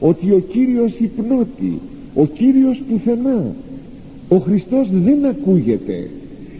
[0.00, 1.78] ότι ο Κύριος υπνώτη
[2.16, 3.54] ο Κύριος πουθενά.
[4.28, 6.10] Ο Χριστός δεν ακούγεται.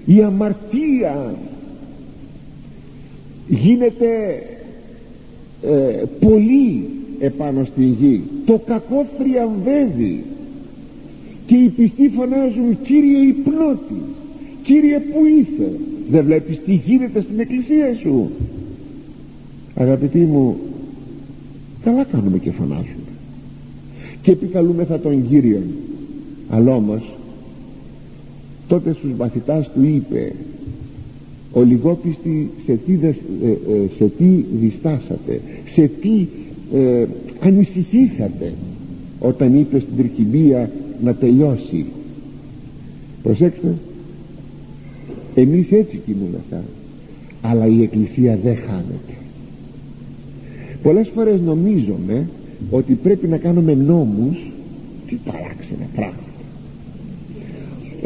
[0.06, 1.34] Η αμαρτία
[3.48, 4.42] γίνεται
[5.66, 6.88] ε, πολύ
[7.18, 8.22] επάνω στην γη.
[8.44, 10.24] Το κακό θριαμβεύει.
[11.46, 14.00] Και οι πιστοί φωνάζουν Κύριε υπνώτη
[14.62, 15.70] Κύριε που είσαι;
[16.10, 18.30] Δεν βλέπεις τι γίνεται στην εκκλησία σου;
[19.74, 20.56] Αγαπητοί μου
[21.84, 23.06] καλά κάνουμε και φωνάζουμε.
[24.22, 25.62] Και επικαλούμεθα τον Κύριο
[26.48, 27.14] αλλά όμως
[28.68, 30.32] τότε στους μαθητάς του είπε
[31.56, 33.14] ο λιγόπιστη σε τι, ε, ε,
[33.96, 35.40] σε τι διστάσατε
[35.74, 36.26] σε τι
[36.74, 37.06] ε,
[37.40, 38.52] ανησυχήσατε
[39.18, 40.70] όταν είπε στην τρικυμία
[41.02, 41.84] να τελειώσει.
[43.22, 43.74] Προσέξτε
[45.34, 46.62] εμείς έτσι κοιμούμεθα
[47.40, 49.12] αλλά η Εκκλησία δεν χάνεται.
[50.82, 52.28] Πολλές φορές νομίζουμε
[52.70, 54.36] ότι πρέπει να κάνουμε νόμους
[55.06, 56.35] τι παράξενα πράγματα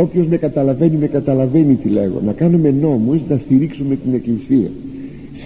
[0.01, 2.21] όποιος με καταλαβαίνει με καταλαβαίνει τι λέγω.
[2.27, 4.71] Να κάνουμε νόμους να στηρίξουμε την Εκκλησία.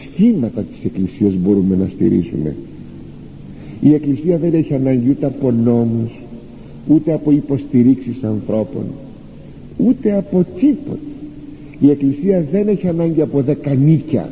[0.00, 2.54] Σχήματα της Εκκλησίας μπορούμε να στηρίσουμε
[3.84, 6.10] η Εκκλησία δεν έχει ανάγκη ούτε από νόμους
[6.88, 8.84] ούτε από υποστηρίξεις ανθρώπων
[9.76, 10.98] ούτε από τίποτα.
[11.80, 14.30] Η Εκκλησία δεν έχει ανάγκη από δεκανίκια.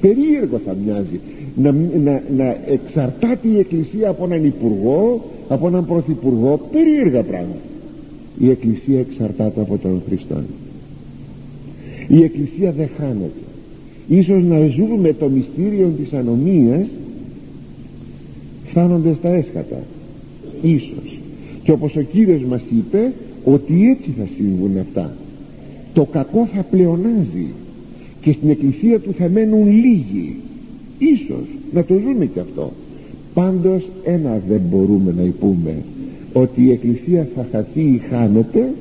[0.00, 1.20] Περίεργο θα μοιάζει
[1.56, 1.72] να,
[2.04, 6.60] να, να εξαρτάται η Εκκλησία από έναν υπουργό από έναν πρωθυπουργό.
[6.72, 7.73] Περίεργα πράγματα
[8.38, 10.42] η Εκκλησία εξαρτάται από τον Χριστό.
[12.08, 13.40] Η Εκκλησία δεν χάνεται.
[14.08, 16.86] Ίσως να ζούμε το μυστήριο της ανομίας
[18.68, 19.82] φτάνονται στα έσχατα.
[20.62, 21.18] Ίσως.
[21.62, 23.12] Και όπως ο Κύριος μας είπε
[23.44, 25.16] ότι έτσι θα συμβούν αυτά.
[25.94, 27.52] Το κακό θα πλεονάζει
[28.20, 30.36] και στην εκκλησία του θα μένουν λίγοι.
[30.98, 32.72] Ίσως να το ζούμε και αυτό.
[33.34, 35.74] Πάντως ένα δεν μπορούμε να υπούμε
[36.34, 38.72] ότι η εκκλησία θα χαθεί ή χάνεται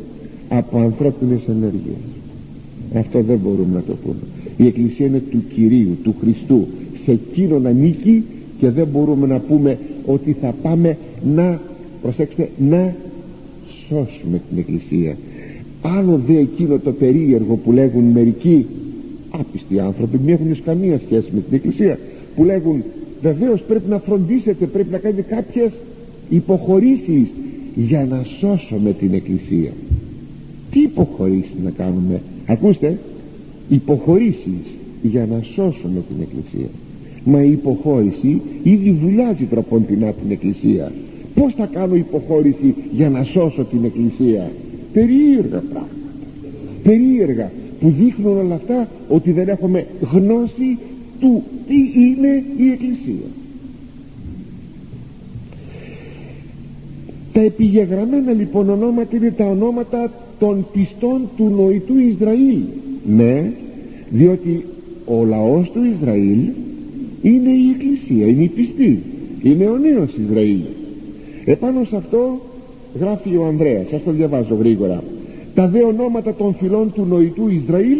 [0.49, 2.01] από ανθρώπινες ενέργειες.
[2.95, 4.21] Αυτό δεν μπορούμε να το πούμε.
[4.57, 6.67] Η εκκλησία είναι του Κυρίου, του Χριστού
[7.03, 8.23] σε εκείνον ανήκει
[8.59, 10.97] και δεν μπορούμε να πούμε ότι θα πάμε
[11.35, 11.59] να
[12.01, 12.95] προσέξτε να
[13.87, 15.17] σώσουμε την εκκλησία.
[15.81, 18.65] Άλλο δε εκείνο το περίεργο που λέγουν μερικοί
[19.29, 21.99] άπιστοι άνθρωποι μην έχουν καμία σχέση με την εκκλησία
[22.35, 22.83] που λέγουν
[23.21, 25.71] βεβαίως πρέπει να φροντίσετε πρέπει να κάνετε κάποιες
[26.35, 27.27] υποχωρήσεις
[27.75, 29.71] για να σώσουμε την εκκλησία.
[30.71, 32.99] Τι υποχωρήσεις να κάνουμε; Ακούστε.
[33.69, 34.63] Υποχωρήσεις
[35.01, 36.69] για να σώσουμε την εκκλησία.
[37.25, 40.91] Μα η υποχώρηση ήδη βουλιάζει τροποντινά την εκκλησία.
[41.35, 44.51] Πως θα κάνω υποχώρηση για να σώσω την εκκλησία;
[44.93, 45.87] Περίεργα πράγματα.
[46.83, 50.77] Περίεργα που δείχνουν όλα αυτά ότι δεν έχουμε γνώση
[51.19, 53.27] του τι είναι η εκκλησία
[57.33, 62.59] τα επιγεγραμμένα λοιπόν ονόματα είναι τα ονόματα των πιστών του νοητού Ισραήλ.
[63.05, 63.51] Ναι
[64.09, 64.65] διότι
[65.05, 66.39] ο λαός του Ισραήλ
[67.21, 68.99] είναι η Εκκλησία, είναι η πιστή
[69.43, 70.59] είναι ο νέος Ισραήλ.
[71.45, 72.39] Επάνω σε αυτό
[72.99, 75.03] γράφει ο Ανδρέας σας το διαβάζω γρήγορα.
[75.55, 77.97] Τα δε ονόματα των φυλών του νοητού Ισραήλ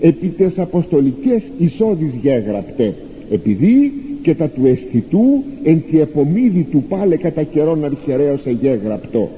[0.00, 2.94] επί τες αποστολικές εισόδης γέγραπτε
[3.30, 3.92] επειδή
[4.22, 9.28] και τα του αισθητού εν τη επομίδη του πάλε κατά καιρόν αρχαιρέως εγέγραπτο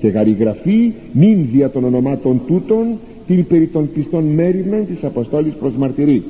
[0.00, 2.86] και γαριγραφή νυν δια των ονομάτων τούτων
[3.26, 6.22] την περί των πιστών μέρημεν της Αποστόλης προς μαρτυρή.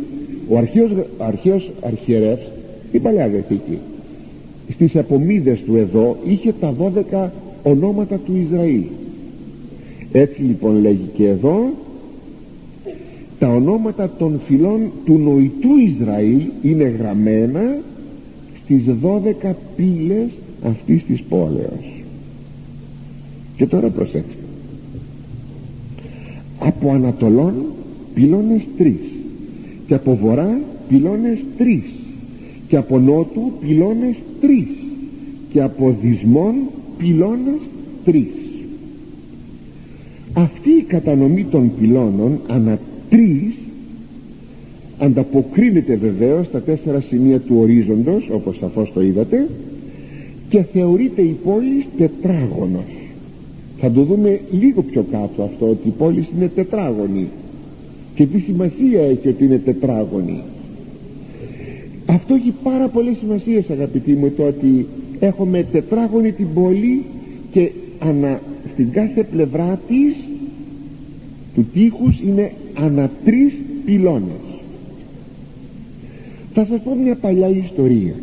[0.49, 2.51] Ο αρχαίος, αρχαίος αρχιερεύς
[2.93, 3.79] η Παλαιά Δεθήκη
[4.71, 6.75] στις επομίδες του εδώ είχε τα
[7.12, 7.29] 12
[7.62, 8.83] ονόματα του Ισραήλ.
[10.12, 11.71] Έτσι λοιπόν λέγει και εδώ
[13.39, 17.77] τα ονόματα των φυλών του νοητού Ισραήλ είναι γραμμένα
[18.65, 20.31] στις 12 πύλες
[20.67, 22.03] αυτής της πόλεως.
[23.57, 24.43] Και τώρα προσέξτε.
[26.59, 27.55] Από Ανατολών
[28.15, 28.97] πυλώνες τρεις
[29.87, 31.85] και από Βορρά πυλώνες τρεις
[32.69, 34.67] και από Νότου πυλώνες τρεις
[35.53, 36.55] και από Δυσμών
[36.99, 37.61] πυλώνες
[38.05, 38.27] τρεις.
[40.33, 42.79] Αυτή η κατανομή των πυλώνων ανά
[43.11, 43.55] τρεις
[44.99, 49.49] ανταποκρίνεται βεβαίως στα τέσσερα σημεία του ορίζοντος όπως σαφώς το είδατε
[50.49, 52.84] και θεωρείται η πόλη τετράγωνος.
[53.80, 57.28] Θα το δούμε λίγο πιο κάτω αυτό ότι η πόλη είναι τετράγωνη.
[58.14, 60.42] Και τι σημασία έχει ότι είναι τετράγωνη.
[62.07, 64.86] Αυτό έχει πάρα πολλές σημασίες αγαπητοί μου το ότι
[65.20, 67.03] έχουμε τετράγωνη την πόλη
[67.53, 68.40] και ανα,
[68.72, 70.14] στην κάθε πλευρά της
[71.55, 73.53] του τείχους είναι ανά τρεις
[73.84, 74.43] πυλώνες
[76.55, 78.15] θα σας πω μια παλιά ιστορία.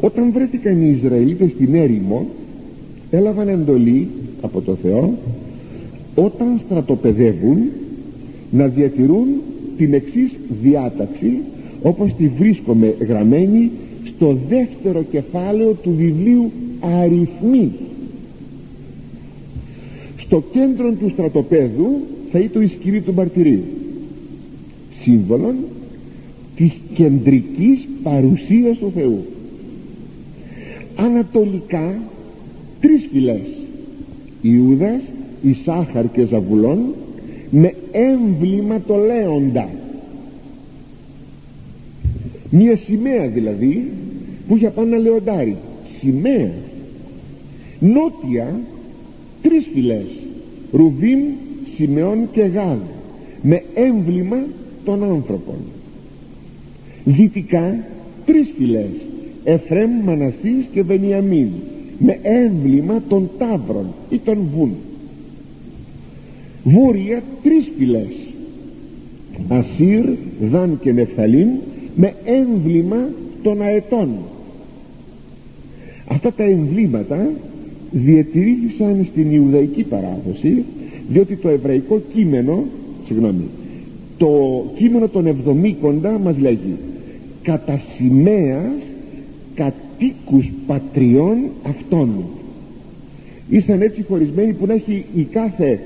[0.00, 2.26] Όταν βρέθηκαν οι Ισραηλίτες στην έρημο
[3.10, 4.08] έλαβαν εντολή
[4.40, 5.14] από το Θεό
[6.14, 7.58] όταν στρατοπεδεύουν
[8.50, 9.26] να διατηρούν
[9.76, 10.32] την εξής
[10.62, 11.38] διάταξη
[11.82, 13.70] όπως τη βρίσκομαι γραμμένη
[14.04, 16.50] στο δεύτερο κεφάλαιο του βιβλίου
[16.80, 17.72] αριθμοί
[20.16, 22.00] στο κέντρο του στρατοπέδου
[22.30, 23.62] θα είναι το ισκυρί του μαρτυρίου.
[25.02, 25.54] Σύμβολον
[26.56, 29.24] της κεντρικής παρουσίας του Θεού.
[30.96, 32.00] Ανατολικά
[32.80, 33.46] τρεις φυλές.
[34.42, 35.00] Ιούδας,
[35.42, 36.78] Ισάχαρ και Ζαβουλών
[37.50, 39.68] με έμβλημα το λέοντα.
[42.50, 43.90] Μια σημαία δηλαδή
[44.48, 45.56] που είχε πάνω ένα λεοντάρι.
[46.00, 46.50] Σημαία.
[47.80, 48.60] Νότια
[49.42, 50.06] τρεις φυλές.
[50.72, 51.20] Ρουβίμ,
[51.74, 52.78] Σιμεών και Γάδ
[53.42, 54.36] με έμβλημα
[54.84, 55.56] των άνθρωπων
[57.04, 57.84] δυτικά
[58.26, 58.90] τρεις φυλές
[59.44, 61.48] Εφρέμ, Μανασής και Βενιαμίν
[61.98, 64.74] με έμβλημα των τάβρων ή των βούν
[66.64, 68.06] βόρεια τρεις φυλές
[69.48, 70.04] Ασύρ,
[70.50, 71.48] Δάν και Νεφθαλίν
[71.96, 73.08] με έμβλημα
[73.42, 74.08] των αετών.
[76.06, 77.30] Αυτά τα εμβλήματα
[77.90, 80.64] διατηρήθησαν στην Ιουδαϊκή παράδοση
[81.08, 82.64] διότι το εβραϊκό κείμενο
[83.06, 83.44] συγγνώμη
[84.18, 86.76] το κείμενο των εβδομήκοντα μας λέγει
[87.42, 88.72] κατά σημαίας
[89.54, 92.24] κατοίκους πατριών αυτών.
[93.48, 95.80] Ήσαν έτσι χωρισμένοι που να έχει η κάθε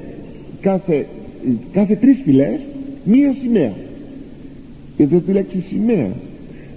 [0.61, 1.07] κάθε,
[1.73, 2.61] κάθε τρεις φυλές
[3.05, 3.73] μία σημαία.
[4.97, 6.11] Εδώ τη λέξη σημαία.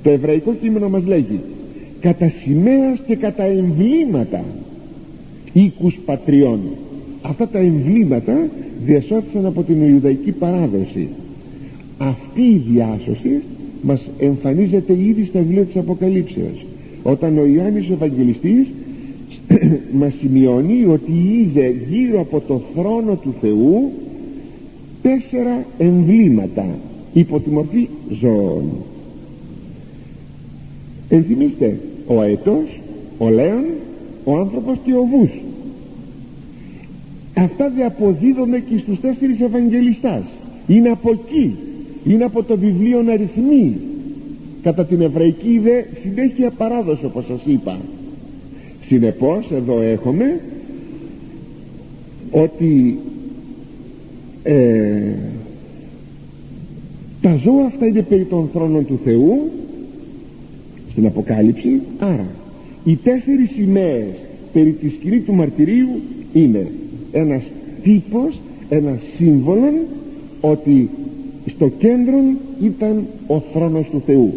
[0.03, 1.39] Το εβραϊκό κείμενο μας λέγει
[1.99, 4.43] κατά σημαίας και κατά εμβλήματα
[5.53, 6.59] οίκους πατριών
[7.21, 8.47] αυτά τα εμβλήματα
[8.85, 11.07] διασώθησαν από την Ιουδαϊκή παράδοση.
[11.97, 13.41] Αυτή η διάσωση
[13.81, 16.65] μας εμφανίζεται ήδη στα βιβλία της Αποκαλύψεως.
[17.03, 18.67] Όταν ο Ιωάννης ο Ευαγγελιστής
[19.99, 23.91] μας σημειώνει ότι είδε γύρω από το θρόνο του Θεού
[25.01, 26.65] τέσσερα εμβλήματα
[27.13, 27.87] υπό τη μορφή
[28.21, 28.63] ζώων.
[31.09, 32.79] Ενθυμίστε ο αετός
[33.17, 33.65] ο λέον
[34.23, 35.31] ο άνθρωπος και ο βούς.
[37.33, 40.23] Αυτά διαποδίδονται και στους τέσσερις Ευαγγελιστάς.
[40.67, 41.55] Είναι από εκεί
[42.05, 43.75] είναι από το βιβλίο αριθμοί
[44.61, 47.79] κατά την εβραϊκή ιδέα συνέχεια παράδοση όπως σας είπα.
[48.85, 50.39] Συνεπώς εδώ έχουμε
[52.31, 52.97] ότι
[54.43, 55.13] ε,
[57.21, 59.49] τα ζώα αυτά είναι περί των θρόνων του Θεού
[60.91, 61.81] στην Αποκάλυψη.
[61.99, 62.27] Άρα
[62.83, 64.05] οι τέσσερις σημαίες
[64.53, 66.01] περί της σκηνής του μαρτυρίου
[66.33, 66.67] είναι
[67.11, 67.41] ένας
[67.83, 68.39] τύπος
[68.69, 69.73] ένας σύμβολο
[70.41, 70.89] ότι
[71.55, 72.17] στο κέντρο
[72.63, 74.33] ήταν ο θρόνος του Θεού.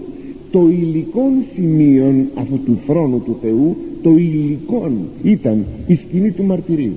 [0.51, 1.23] Το υλικό
[1.55, 4.91] σημείο αυτού του θρόνου του Θεού το υλικό
[5.23, 6.95] ήταν η σκηνή του μαρτυρίου.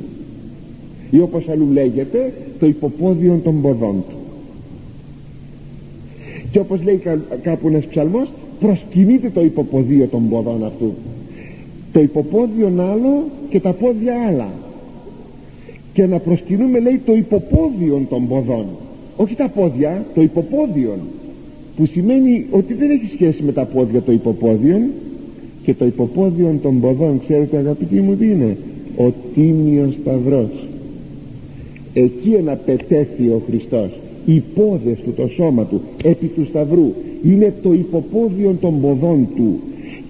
[1.12, 4.16] Ή όπως αλλού λέγεται το υποπόδιο των ποδών του.
[6.52, 7.02] Και όπως λέει
[7.42, 8.28] κάπου ένας ψαλμός
[8.60, 10.94] προσκυνείται το υποποδίο των ποδών αυτού.
[11.92, 14.48] Το υποπόδιο άλλο και τα πόδια άλλα.
[15.94, 18.66] Και να προσκυνούμε λέει το υποπόδιο των ποδών
[19.16, 20.98] όχι τα πόδια, το υποπόδιο
[21.76, 24.80] που σημαίνει ότι δεν έχει σχέση με τα πόδια το υποπόδιο
[25.64, 28.58] και το υποπόδιο των ποδών ξέρετε αγαπητοί μου τι είναι;
[28.98, 30.50] Ο τίμιος σταυρός.
[31.94, 33.90] Εκεί εναπετέθη ο Χριστός
[34.26, 36.94] οι πόδες του το σώμα του επί του σταυρού.
[37.24, 39.60] Είναι το υποπόδιο των ποδών του.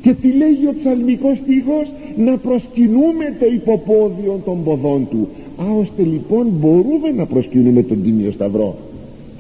[0.02, 5.28] Και τι λέγει ο ψαλμικός στίχος; Να προσκυνούμε το υποπόδιο των ποδών του.
[5.58, 8.76] Α ώστε λοιπόν μπορούμε να προσκυνούμε τον Τίμιο Σταυρό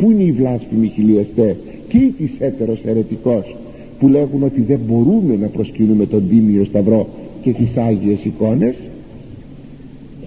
[0.06, 3.56] που είναι οι βλάσφημοι χιλιοστέ και οι της έτερος αιρετικός
[4.00, 7.08] που λέγουν ότι δεν μπορούμε να προσκυνούμε τον Τίμιο Σταυρό
[7.42, 8.76] και τις Άγιες εικόνες;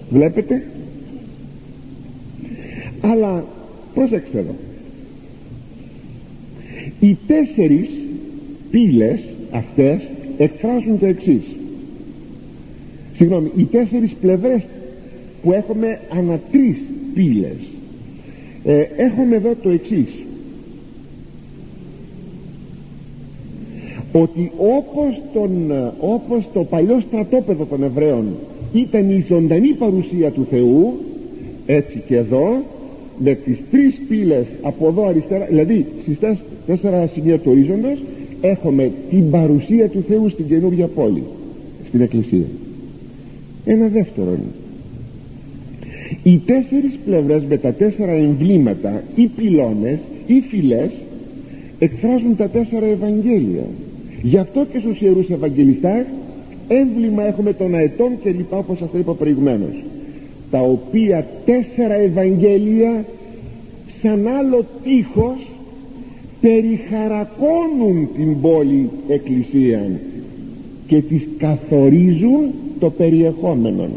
[0.09, 0.63] Βλέπετε;
[3.01, 3.45] Αλλά
[3.93, 4.55] πρόσεξτε εδώ.
[6.99, 7.89] Οι τέσσερις
[8.71, 9.19] πύλες
[9.51, 10.01] αυτές
[10.37, 11.43] εκφράζουν το εξής.
[13.15, 14.61] Συγγνώμη οι τέσσερις πλευρές
[15.43, 16.77] που έχουμε ανά τρεις
[17.13, 17.57] πύλες
[18.63, 20.07] ε, έχουμε εδώ το εξής.
[24.11, 28.25] Ότι όπως, τον, όπως το παλιό στρατόπεδο των Εβραίων
[28.73, 30.93] ήταν η ζωντανή παρουσία του Θεού
[31.65, 32.63] έτσι και εδώ
[33.17, 36.17] με τις τρεις πύλες από εδώ αριστερά δηλαδή στις
[36.65, 38.03] τέσσερα σημεία του ορίζοντος
[38.41, 41.23] έχουμε την παρουσία του Θεού στην καινούργια πόλη
[41.87, 42.45] στην Εκκλησία.
[43.65, 44.37] Ένα δεύτερο
[46.23, 49.97] οι τέσσερις πλευρές με τα τέσσερα εμβλήματα ή πυλώνες
[50.27, 50.91] ή φυλές
[51.79, 53.65] εκφράζουν τα τέσσερα Ευαγγέλια.
[54.21, 56.05] Γι' αυτό και στους Ιερούς Ευαγγελιστάς
[56.67, 59.83] έμβλημα έχουμε των αετών και λοιπά όπως σας είπα προηγουμένως.
[60.51, 63.05] Τα οποία τέσσερα Ευαγγέλια
[64.01, 65.47] σαν άλλο τείχος
[66.41, 69.99] περιχαρακώνουν την πόλη εκκλησία
[70.87, 73.89] και τις καθορίζουν το περιεχόμενο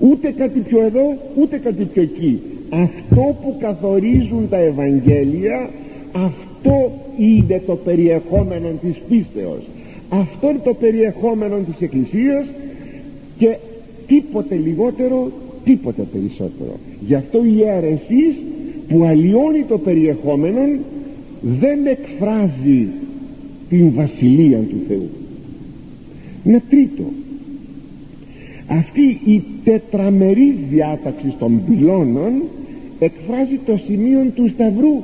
[0.00, 2.40] ούτε κάτι πιο εδώ ούτε κάτι πιο εκεί.
[2.68, 5.70] Αυτό που καθορίζουν τα Ευαγγέλια
[6.12, 9.62] αυτό είναι το περιεχόμενο της πίστεως.
[10.08, 12.46] Αυτό είναι το περιεχόμενο της Εκκλησίας
[13.38, 13.56] και
[14.06, 15.30] τίποτε λιγότερο
[15.64, 16.78] τίποτε περισσότερο.
[17.06, 18.36] Γι' αυτό η αίρεσης
[18.88, 20.60] που αλλοιώνει το περιεχόμενο
[21.42, 22.86] δεν εκφράζει
[23.68, 25.08] την βασιλεία του Θεού.
[26.44, 27.02] Ένα τρίτο
[28.66, 32.32] αυτή η τετραμερή διάταξη των πυλώνων
[32.98, 35.02] εκφράζει το σημείο του σταυρού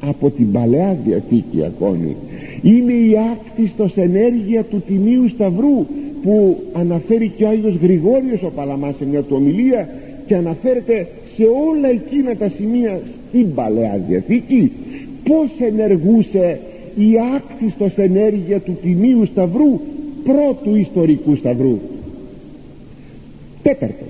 [0.00, 2.16] από την Παλαιά Διαθήκη ακόμη
[2.62, 5.86] είναι η άκτιστος ενέργεια του Τιμίου Σταυρού
[6.22, 9.88] που αναφέρει και ο Άγιος Γρηγόριος ο Παλαμάς σε μια του ομιλία
[10.26, 14.72] και αναφέρεται σε όλα εκείνα τα σημεία στην Παλαιά Διαθήκη.
[15.24, 16.60] Πως ενεργούσε
[16.96, 19.80] η άκτιστος ενέργεια του Τιμίου Σταυρού
[20.24, 21.78] πρώτου ιστορικού Σταυρού
[23.62, 24.08] τέταρτον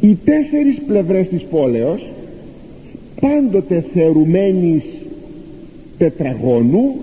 [0.00, 2.06] οι τέσσερις πλευρές της πόλεως
[3.20, 4.84] πάντοτε θεωρουμένης
[5.98, 6.94] τετραγώνου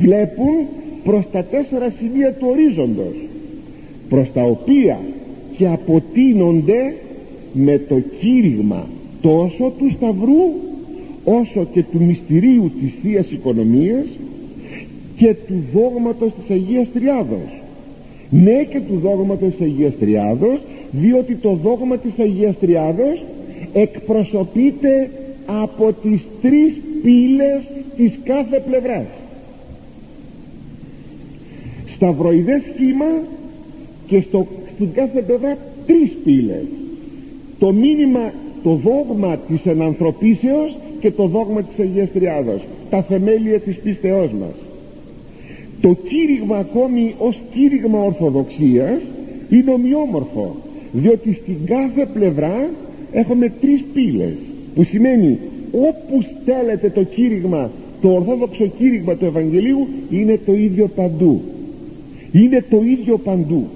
[0.00, 0.66] βλέπουν
[1.04, 3.14] προς τα τέσσερα σημεία του ορίζοντος
[4.08, 5.00] προς τα οποία
[5.56, 6.94] και αποτείνονται
[7.52, 8.86] με το κήρυγμα
[9.20, 10.52] τόσο του Σταυρού
[11.24, 14.06] όσο και του μυστηρίου της Θείας Οικονομίας
[15.16, 17.59] και του δόγματος της Αγίας Τριάδος
[18.30, 20.60] ναι και του δόγματος της Αγίας Τριάδος
[20.90, 23.24] διότι το δόγμα της Αγίας Τριάδος
[23.72, 25.10] εκπροσωπείται
[25.46, 27.62] από τις τρεις πύλες
[27.96, 29.06] της κάθε πλευράς.
[31.94, 33.06] Σταυροειδές σχήμα
[34.06, 35.56] και στο, στην κάθε πλευρά
[35.86, 36.64] τρεις πύλες.
[37.58, 42.60] Το μήνυμα το δόγμα της ενανθρωπίσεως και το δόγμα της Αγίας Τριάδος.
[42.90, 44.69] Τα θεμέλια της πίστεώς μας
[45.80, 49.00] το κήρυγμα ακόμη ως κήρυγμα ορθοδοξίας
[49.50, 50.56] είναι ομοιόμορφο
[50.92, 52.70] διότι στην κάθε πλευρά
[53.12, 54.34] έχουμε τρεις πύλες
[54.74, 55.38] που σημαίνει
[55.72, 57.70] όπου στέλνεται το κήρυγμα
[58.00, 61.40] το ορθόδοξο κήρυγμα του Ευαγγελίου είναι το ίδιο παντού
[62.32, 63.66] είναι το ίδιο παντού.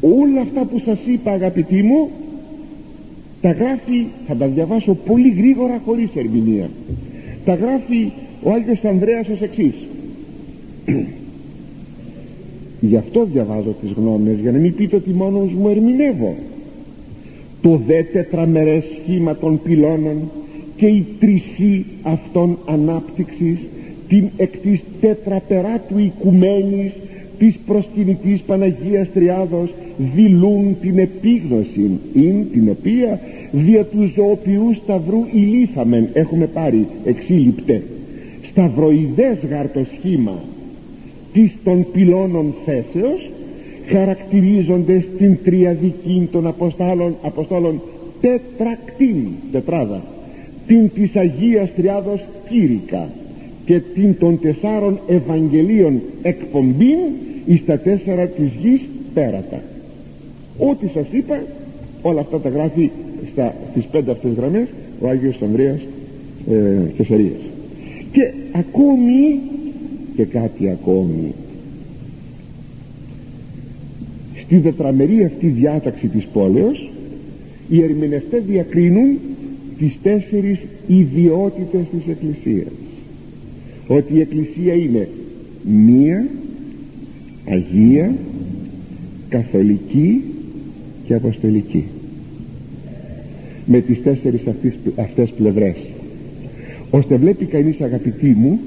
[0.00, 2.10] Όλα αυτά που σας είπα αγαπητοί μου
[3.40, 6.70] τα γράφει θα τα διαβάσω πολύ γρήγορα χωρίς ερμηνεία.
[7.44, 8.10] Τα γράφει
[8.42, 9.74] ο Άγιος Ανδρέας ως εξής
[12.80, 16.34] γι' αυτό διαβάζω τις γνώμες για να μην πείτε ότι μόνος μου ερμηνεύω.
[17.62, 20.30] Το δε τετραμερές σχήμα των πυλώνων
[20.76, 23.58] και η τρισή αυτών ανάπτυξης
[24.08, 26.92] την εκ της τετρατεράτου οικουμένης
[27.38, 29.74] της προσκυνητής Παναγίας Τριάδος
[30.14, 33.20] δηλούν την επίγνωση ειν την οποία
[33.52, 37.82] δια του ζωοποιού σταυρού ηλίθαμεν έχουμε πάρει εξήλιπτε
[38.42, 40.42] σταυροειδές γάρ το σχήμα
[41.32, 43.30] της των πυλώνων θέσεως
[43.86, 47.80] χαρακτηρίζονται στην τριαδική των αποστόλων, αποστόλων
[48.20, 50.02] τετρακτήν τετράδα
[50.66, 53.08] την της Αγίας Τριάδος Κύρικα
[53.64, 56.98] και την των τεσσάρων Ευαγγελίων εκπομπήν
[57.46, 58.80] εις τα τέσσερα της γης
[59.14, 59.62] πέρατα.
[60.58, 61.42] Ό,τι σας είπα
[62.02, 62.90] όλα αυτά τα γράφει
[63.32, 64.68] στα, στις πέντε αυτές γραμμές
[65.00, 65.80] ο Άγιος Ανδρέας
[66.50, 67.40] ε, Κεσαρίας
[68.12, 69.40] και ακόμη
[70.16, 71.32] και κάτι ακόμη.
[74.40, 76.90] Στη τετραμερή αυτή διάταξη της πόλεως
[77.68, 79.18] οι ερμηνευτές διακρίνουν
[79.78, 82.72] τις τέσσερις ιδιότητες της Εκκλησίας.
[83.86, 85.08] Ότι η Εκκλησία είναι
[85.64, 86.26] μία
[87.48, 88.14] Αγία
[89.28, 90.22] Καθολική
[91.06, 91.84] και Αποστολική.
[93.66, 95.76] Με τις τέσσερις αυτές, αυτές πλευρές.
[96.90, 98.60] Ώστε βλέπει κανείς αγαπητοί μου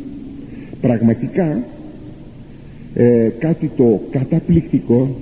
[0.85, 1.63] πραγματικά
[2.93, 5.15] ε, κάτι το καταπληκτικό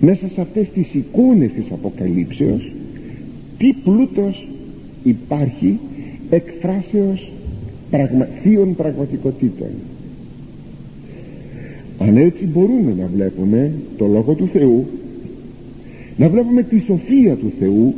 [0.00, 2.72] μέσα σε αυτές τις εικόνες της Αποκαλύψεως
[3.58, 4.48] τι πλούτος
[5.02, 5.78] υπάρχει
[6.30, 7.32] εκφράσεως
[7.90, 9.68] πραγμα, θείων πραγματικότητων.
[11.98, 14.86] Αν έτσι μπορούμε να βλέπουμε το Λόγο του Θεού
[16.16, 17.94] να βλέπουμε τη σοφία του Θεού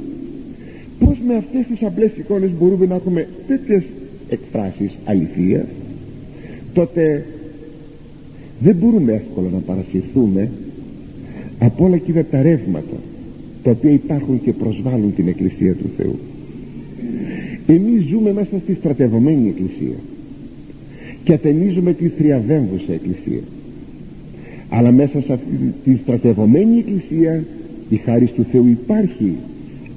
[0.99, 3.83] πως με αυτές τις απλές εικόνες μπορούμε να έχουμε τέτοιες
[4.29, 5.67] εκφράσεις αληθείας;
[6.75, 7.25] Τότε
[8.61, 10.51] δεν μπορούμε εύκολα να παρασυρθούμε
[11.59, 12.97] από όλα εκείνα τα ρεύματα
[13.63, 16.19] τα οποία υπάρχουν και προσβάλλουν την Εκκλησία του Θεού.
[17.67, 19.97] Εμείς ζούμε μέσα στη στρατευωμένη Εκκλησία
[21.25, 23.43] και ατενίζουμε τη θριαβέμβουσα Εκκλησία.
[24.69, 27.45] Αλλά μέσα σε αυτή τη στρατευωμένη Εκκλησία
[27.89, 29.33] η χάρη του Θεού υπάρχει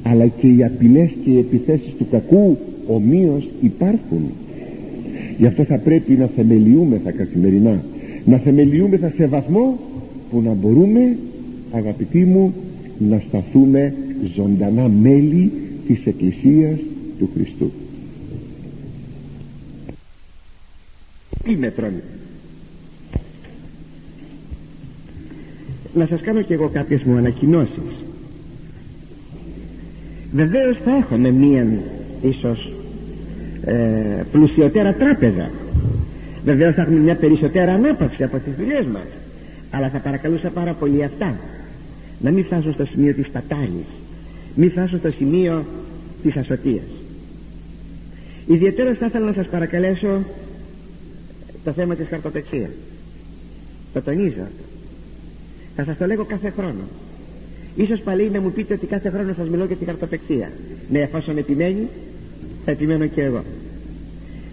[0.03, 2.57] αλλά και οι απειλές και οι επιθέσεις του κακού
[2.88, 4.21] ομοίως υπάρχουν
[5.38, 7.83] γι' αυτό θα πρέπει να θεμελιούμεθα καθημερινά.
[8.25, 9.79] Να θεμελιούμεθα σε βαθμό
[10.29, 11.17] που να μπορούμε
[11.71, 12.53] αγαπητοί μου
[12.97, 13.93] να σταθούμε
[14.35, 15.51] ζωντανά μέλη
[15.88, 16.79] της Εκκλησίας
[17.19, 17.71] του Χριστού.
[21.47, 21.93] Ήμετρον
[25.93, 28.05] να σας κάνω και εγώ κάποιες μου ανακοινώσεις.
[30.31, 31.67] Βεβαίως θα έχουμε μία
[32.21, 32.76] ίσως
[33.68, 35.49] ε, πλουσιωτέρα τράπεζα.
[36.43, 39.07] Βεβαίως θα έχουμε μια περισσότερα ανάπαυση από τις δουλειές μας.
[39.72, 41.36] Αλλά θα παρακαλούσα πάρα πολύ αυτά.
[42.20, 43.86] Να μην φτάσουν στο σημείο της πατάλης
[44.57, 45.65] μην φτάσουν στο σημείο
[46.24, 46.84] της ασωτείας
[48.47, 50.24] ιδιαίτερα θα ήθελα να σας παρακαλέσω
[51.63, 52.70] το θέμα της χαρτοπεξίας
[53.93, 54.47] το τονίζω
[55.76, 56.82] θα σας το λέγω κάθε χρόνο.
[57.76, 60.51] Ίσως πάλι να μου πείτε ότι κάθε χρόνο σας μιλώ για την χαρτοπεξία
[60.89, 61.88] ναι εφόσον επιμένει
[62.65, 63.43] θα επιμένω και εγώ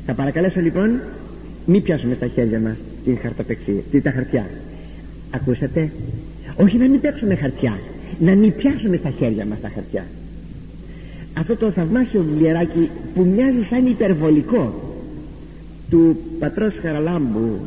[0.06, 1.00] θα παρακαλέσω λοιπόν
[1.66, 4.46] μην πιάσουμε στα χέρια μας την χαρτοπεξία την τα χαρτιά.
[5.30, 5.90] Ακούσατε;
[6.56, 7.78] Όχι να μην παίξουμε χαρτιά
[8.18, 10.04] να μην πιάσουμε στα χέρια μας τα χαρτιά.
[11.38, 14.74] Αυτό το θαυμάσιο βιβλιαράκι που μοιάζει σαν υπερβολικό
[15.90, 17.58] του πατρός Χαραλάμπους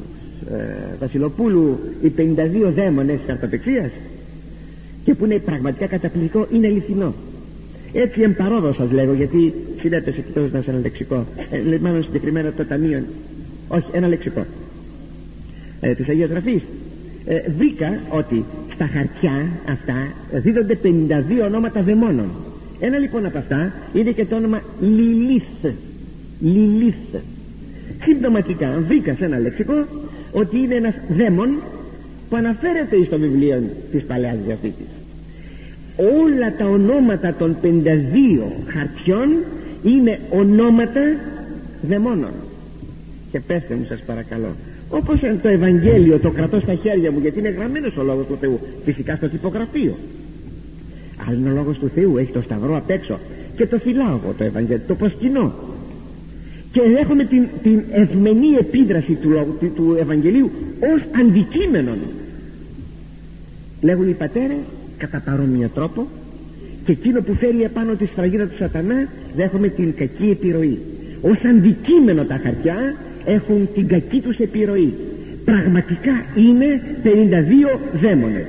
[0.52, 3.92] ε, Βασιλοπούλου οι 52 δαίμονες χαρτοπεξίας
[5.04, 7.14] και που είναι πραγματικά καταπληκτικό είναι αληθινό
[7.94, 11.26] έτσι εμπαρόδο σας λέγω γιατί συνέπεσε κοιτώντας ένα λεξικό.
[11.52, 13.04] Ε, μάλλον συγκεκριμένα το ταμείο.
[13.68, 14.46] Όχι ένα λεξικό.
[15.82, 16.62] Ε, της Αγίας Γραφής
[17.26, 22.32] ε, βρήκα ότι στα χαρτιά αυτά δίδονται 52 ονόματα δαιμόνων.
[22.80, 25.44] Ένα λοιπόν από αυτά είναι και το όνομα Λιλίθ.
[26.42, 26.96] Λιλίθ.
[28.04, 29.86] Συμπτωματικά βρήκα σε ένα λεξικό
[30.32, 31.62] ότι είναι ένας δαίμον
[32.30, 34.97] που αναφέρεται στο βιβλίο της Παλαιάς Διαθήκης
[35.98, 37.66] όλα τα ονόματα των 52
[38.68, 39.30] χαρτιών
[39.84, 41.02] είναι ονόματα
[41.82, 42.32] δαιμόνων.
[43.32, 44.56] Και πέστε μου σας παρακαλώ
[44.90, 48.60] όπως το Ευαγγέλιο το κρατώ στα χέρια μου γιατί είναι γραμμένος ο Λόγος του Θεού
[48.86, 49.96] φυσικά στο τυπογραφείο.
[51.26, 53.20] Αλλά είναι ο Λόγος του Θεού έχει το σταυρό απ' έξω
[53.56, 55.54] και το φυλάω εγώ το Ευαγγέλιο το προσκυνώ.
[56.72, 59.30] Και έχουμε την, την ευμενή επίδραση του,
[59.60, 60.52] του, του Ευαγγελίου
[60.96, 61.92] ως αντικείμενο
[63.82, 64.58] λέγουν οι πατέρες
[64.98, 66.08] κατά παρόμοιο τρόπο
[66.86, 70.80] και εκείνο που φέρει επάνω τη σφραγίδα του σατανά δέχομαι την κακή επιρροή.
[71.22, 72.96] Ως αντικείμενο τα χαρτιά
[73.26, 74.94] έχουν την κακή τους επιρροή.
[75.46, 78.46] Πραγματικά είναι 52 δαίμονες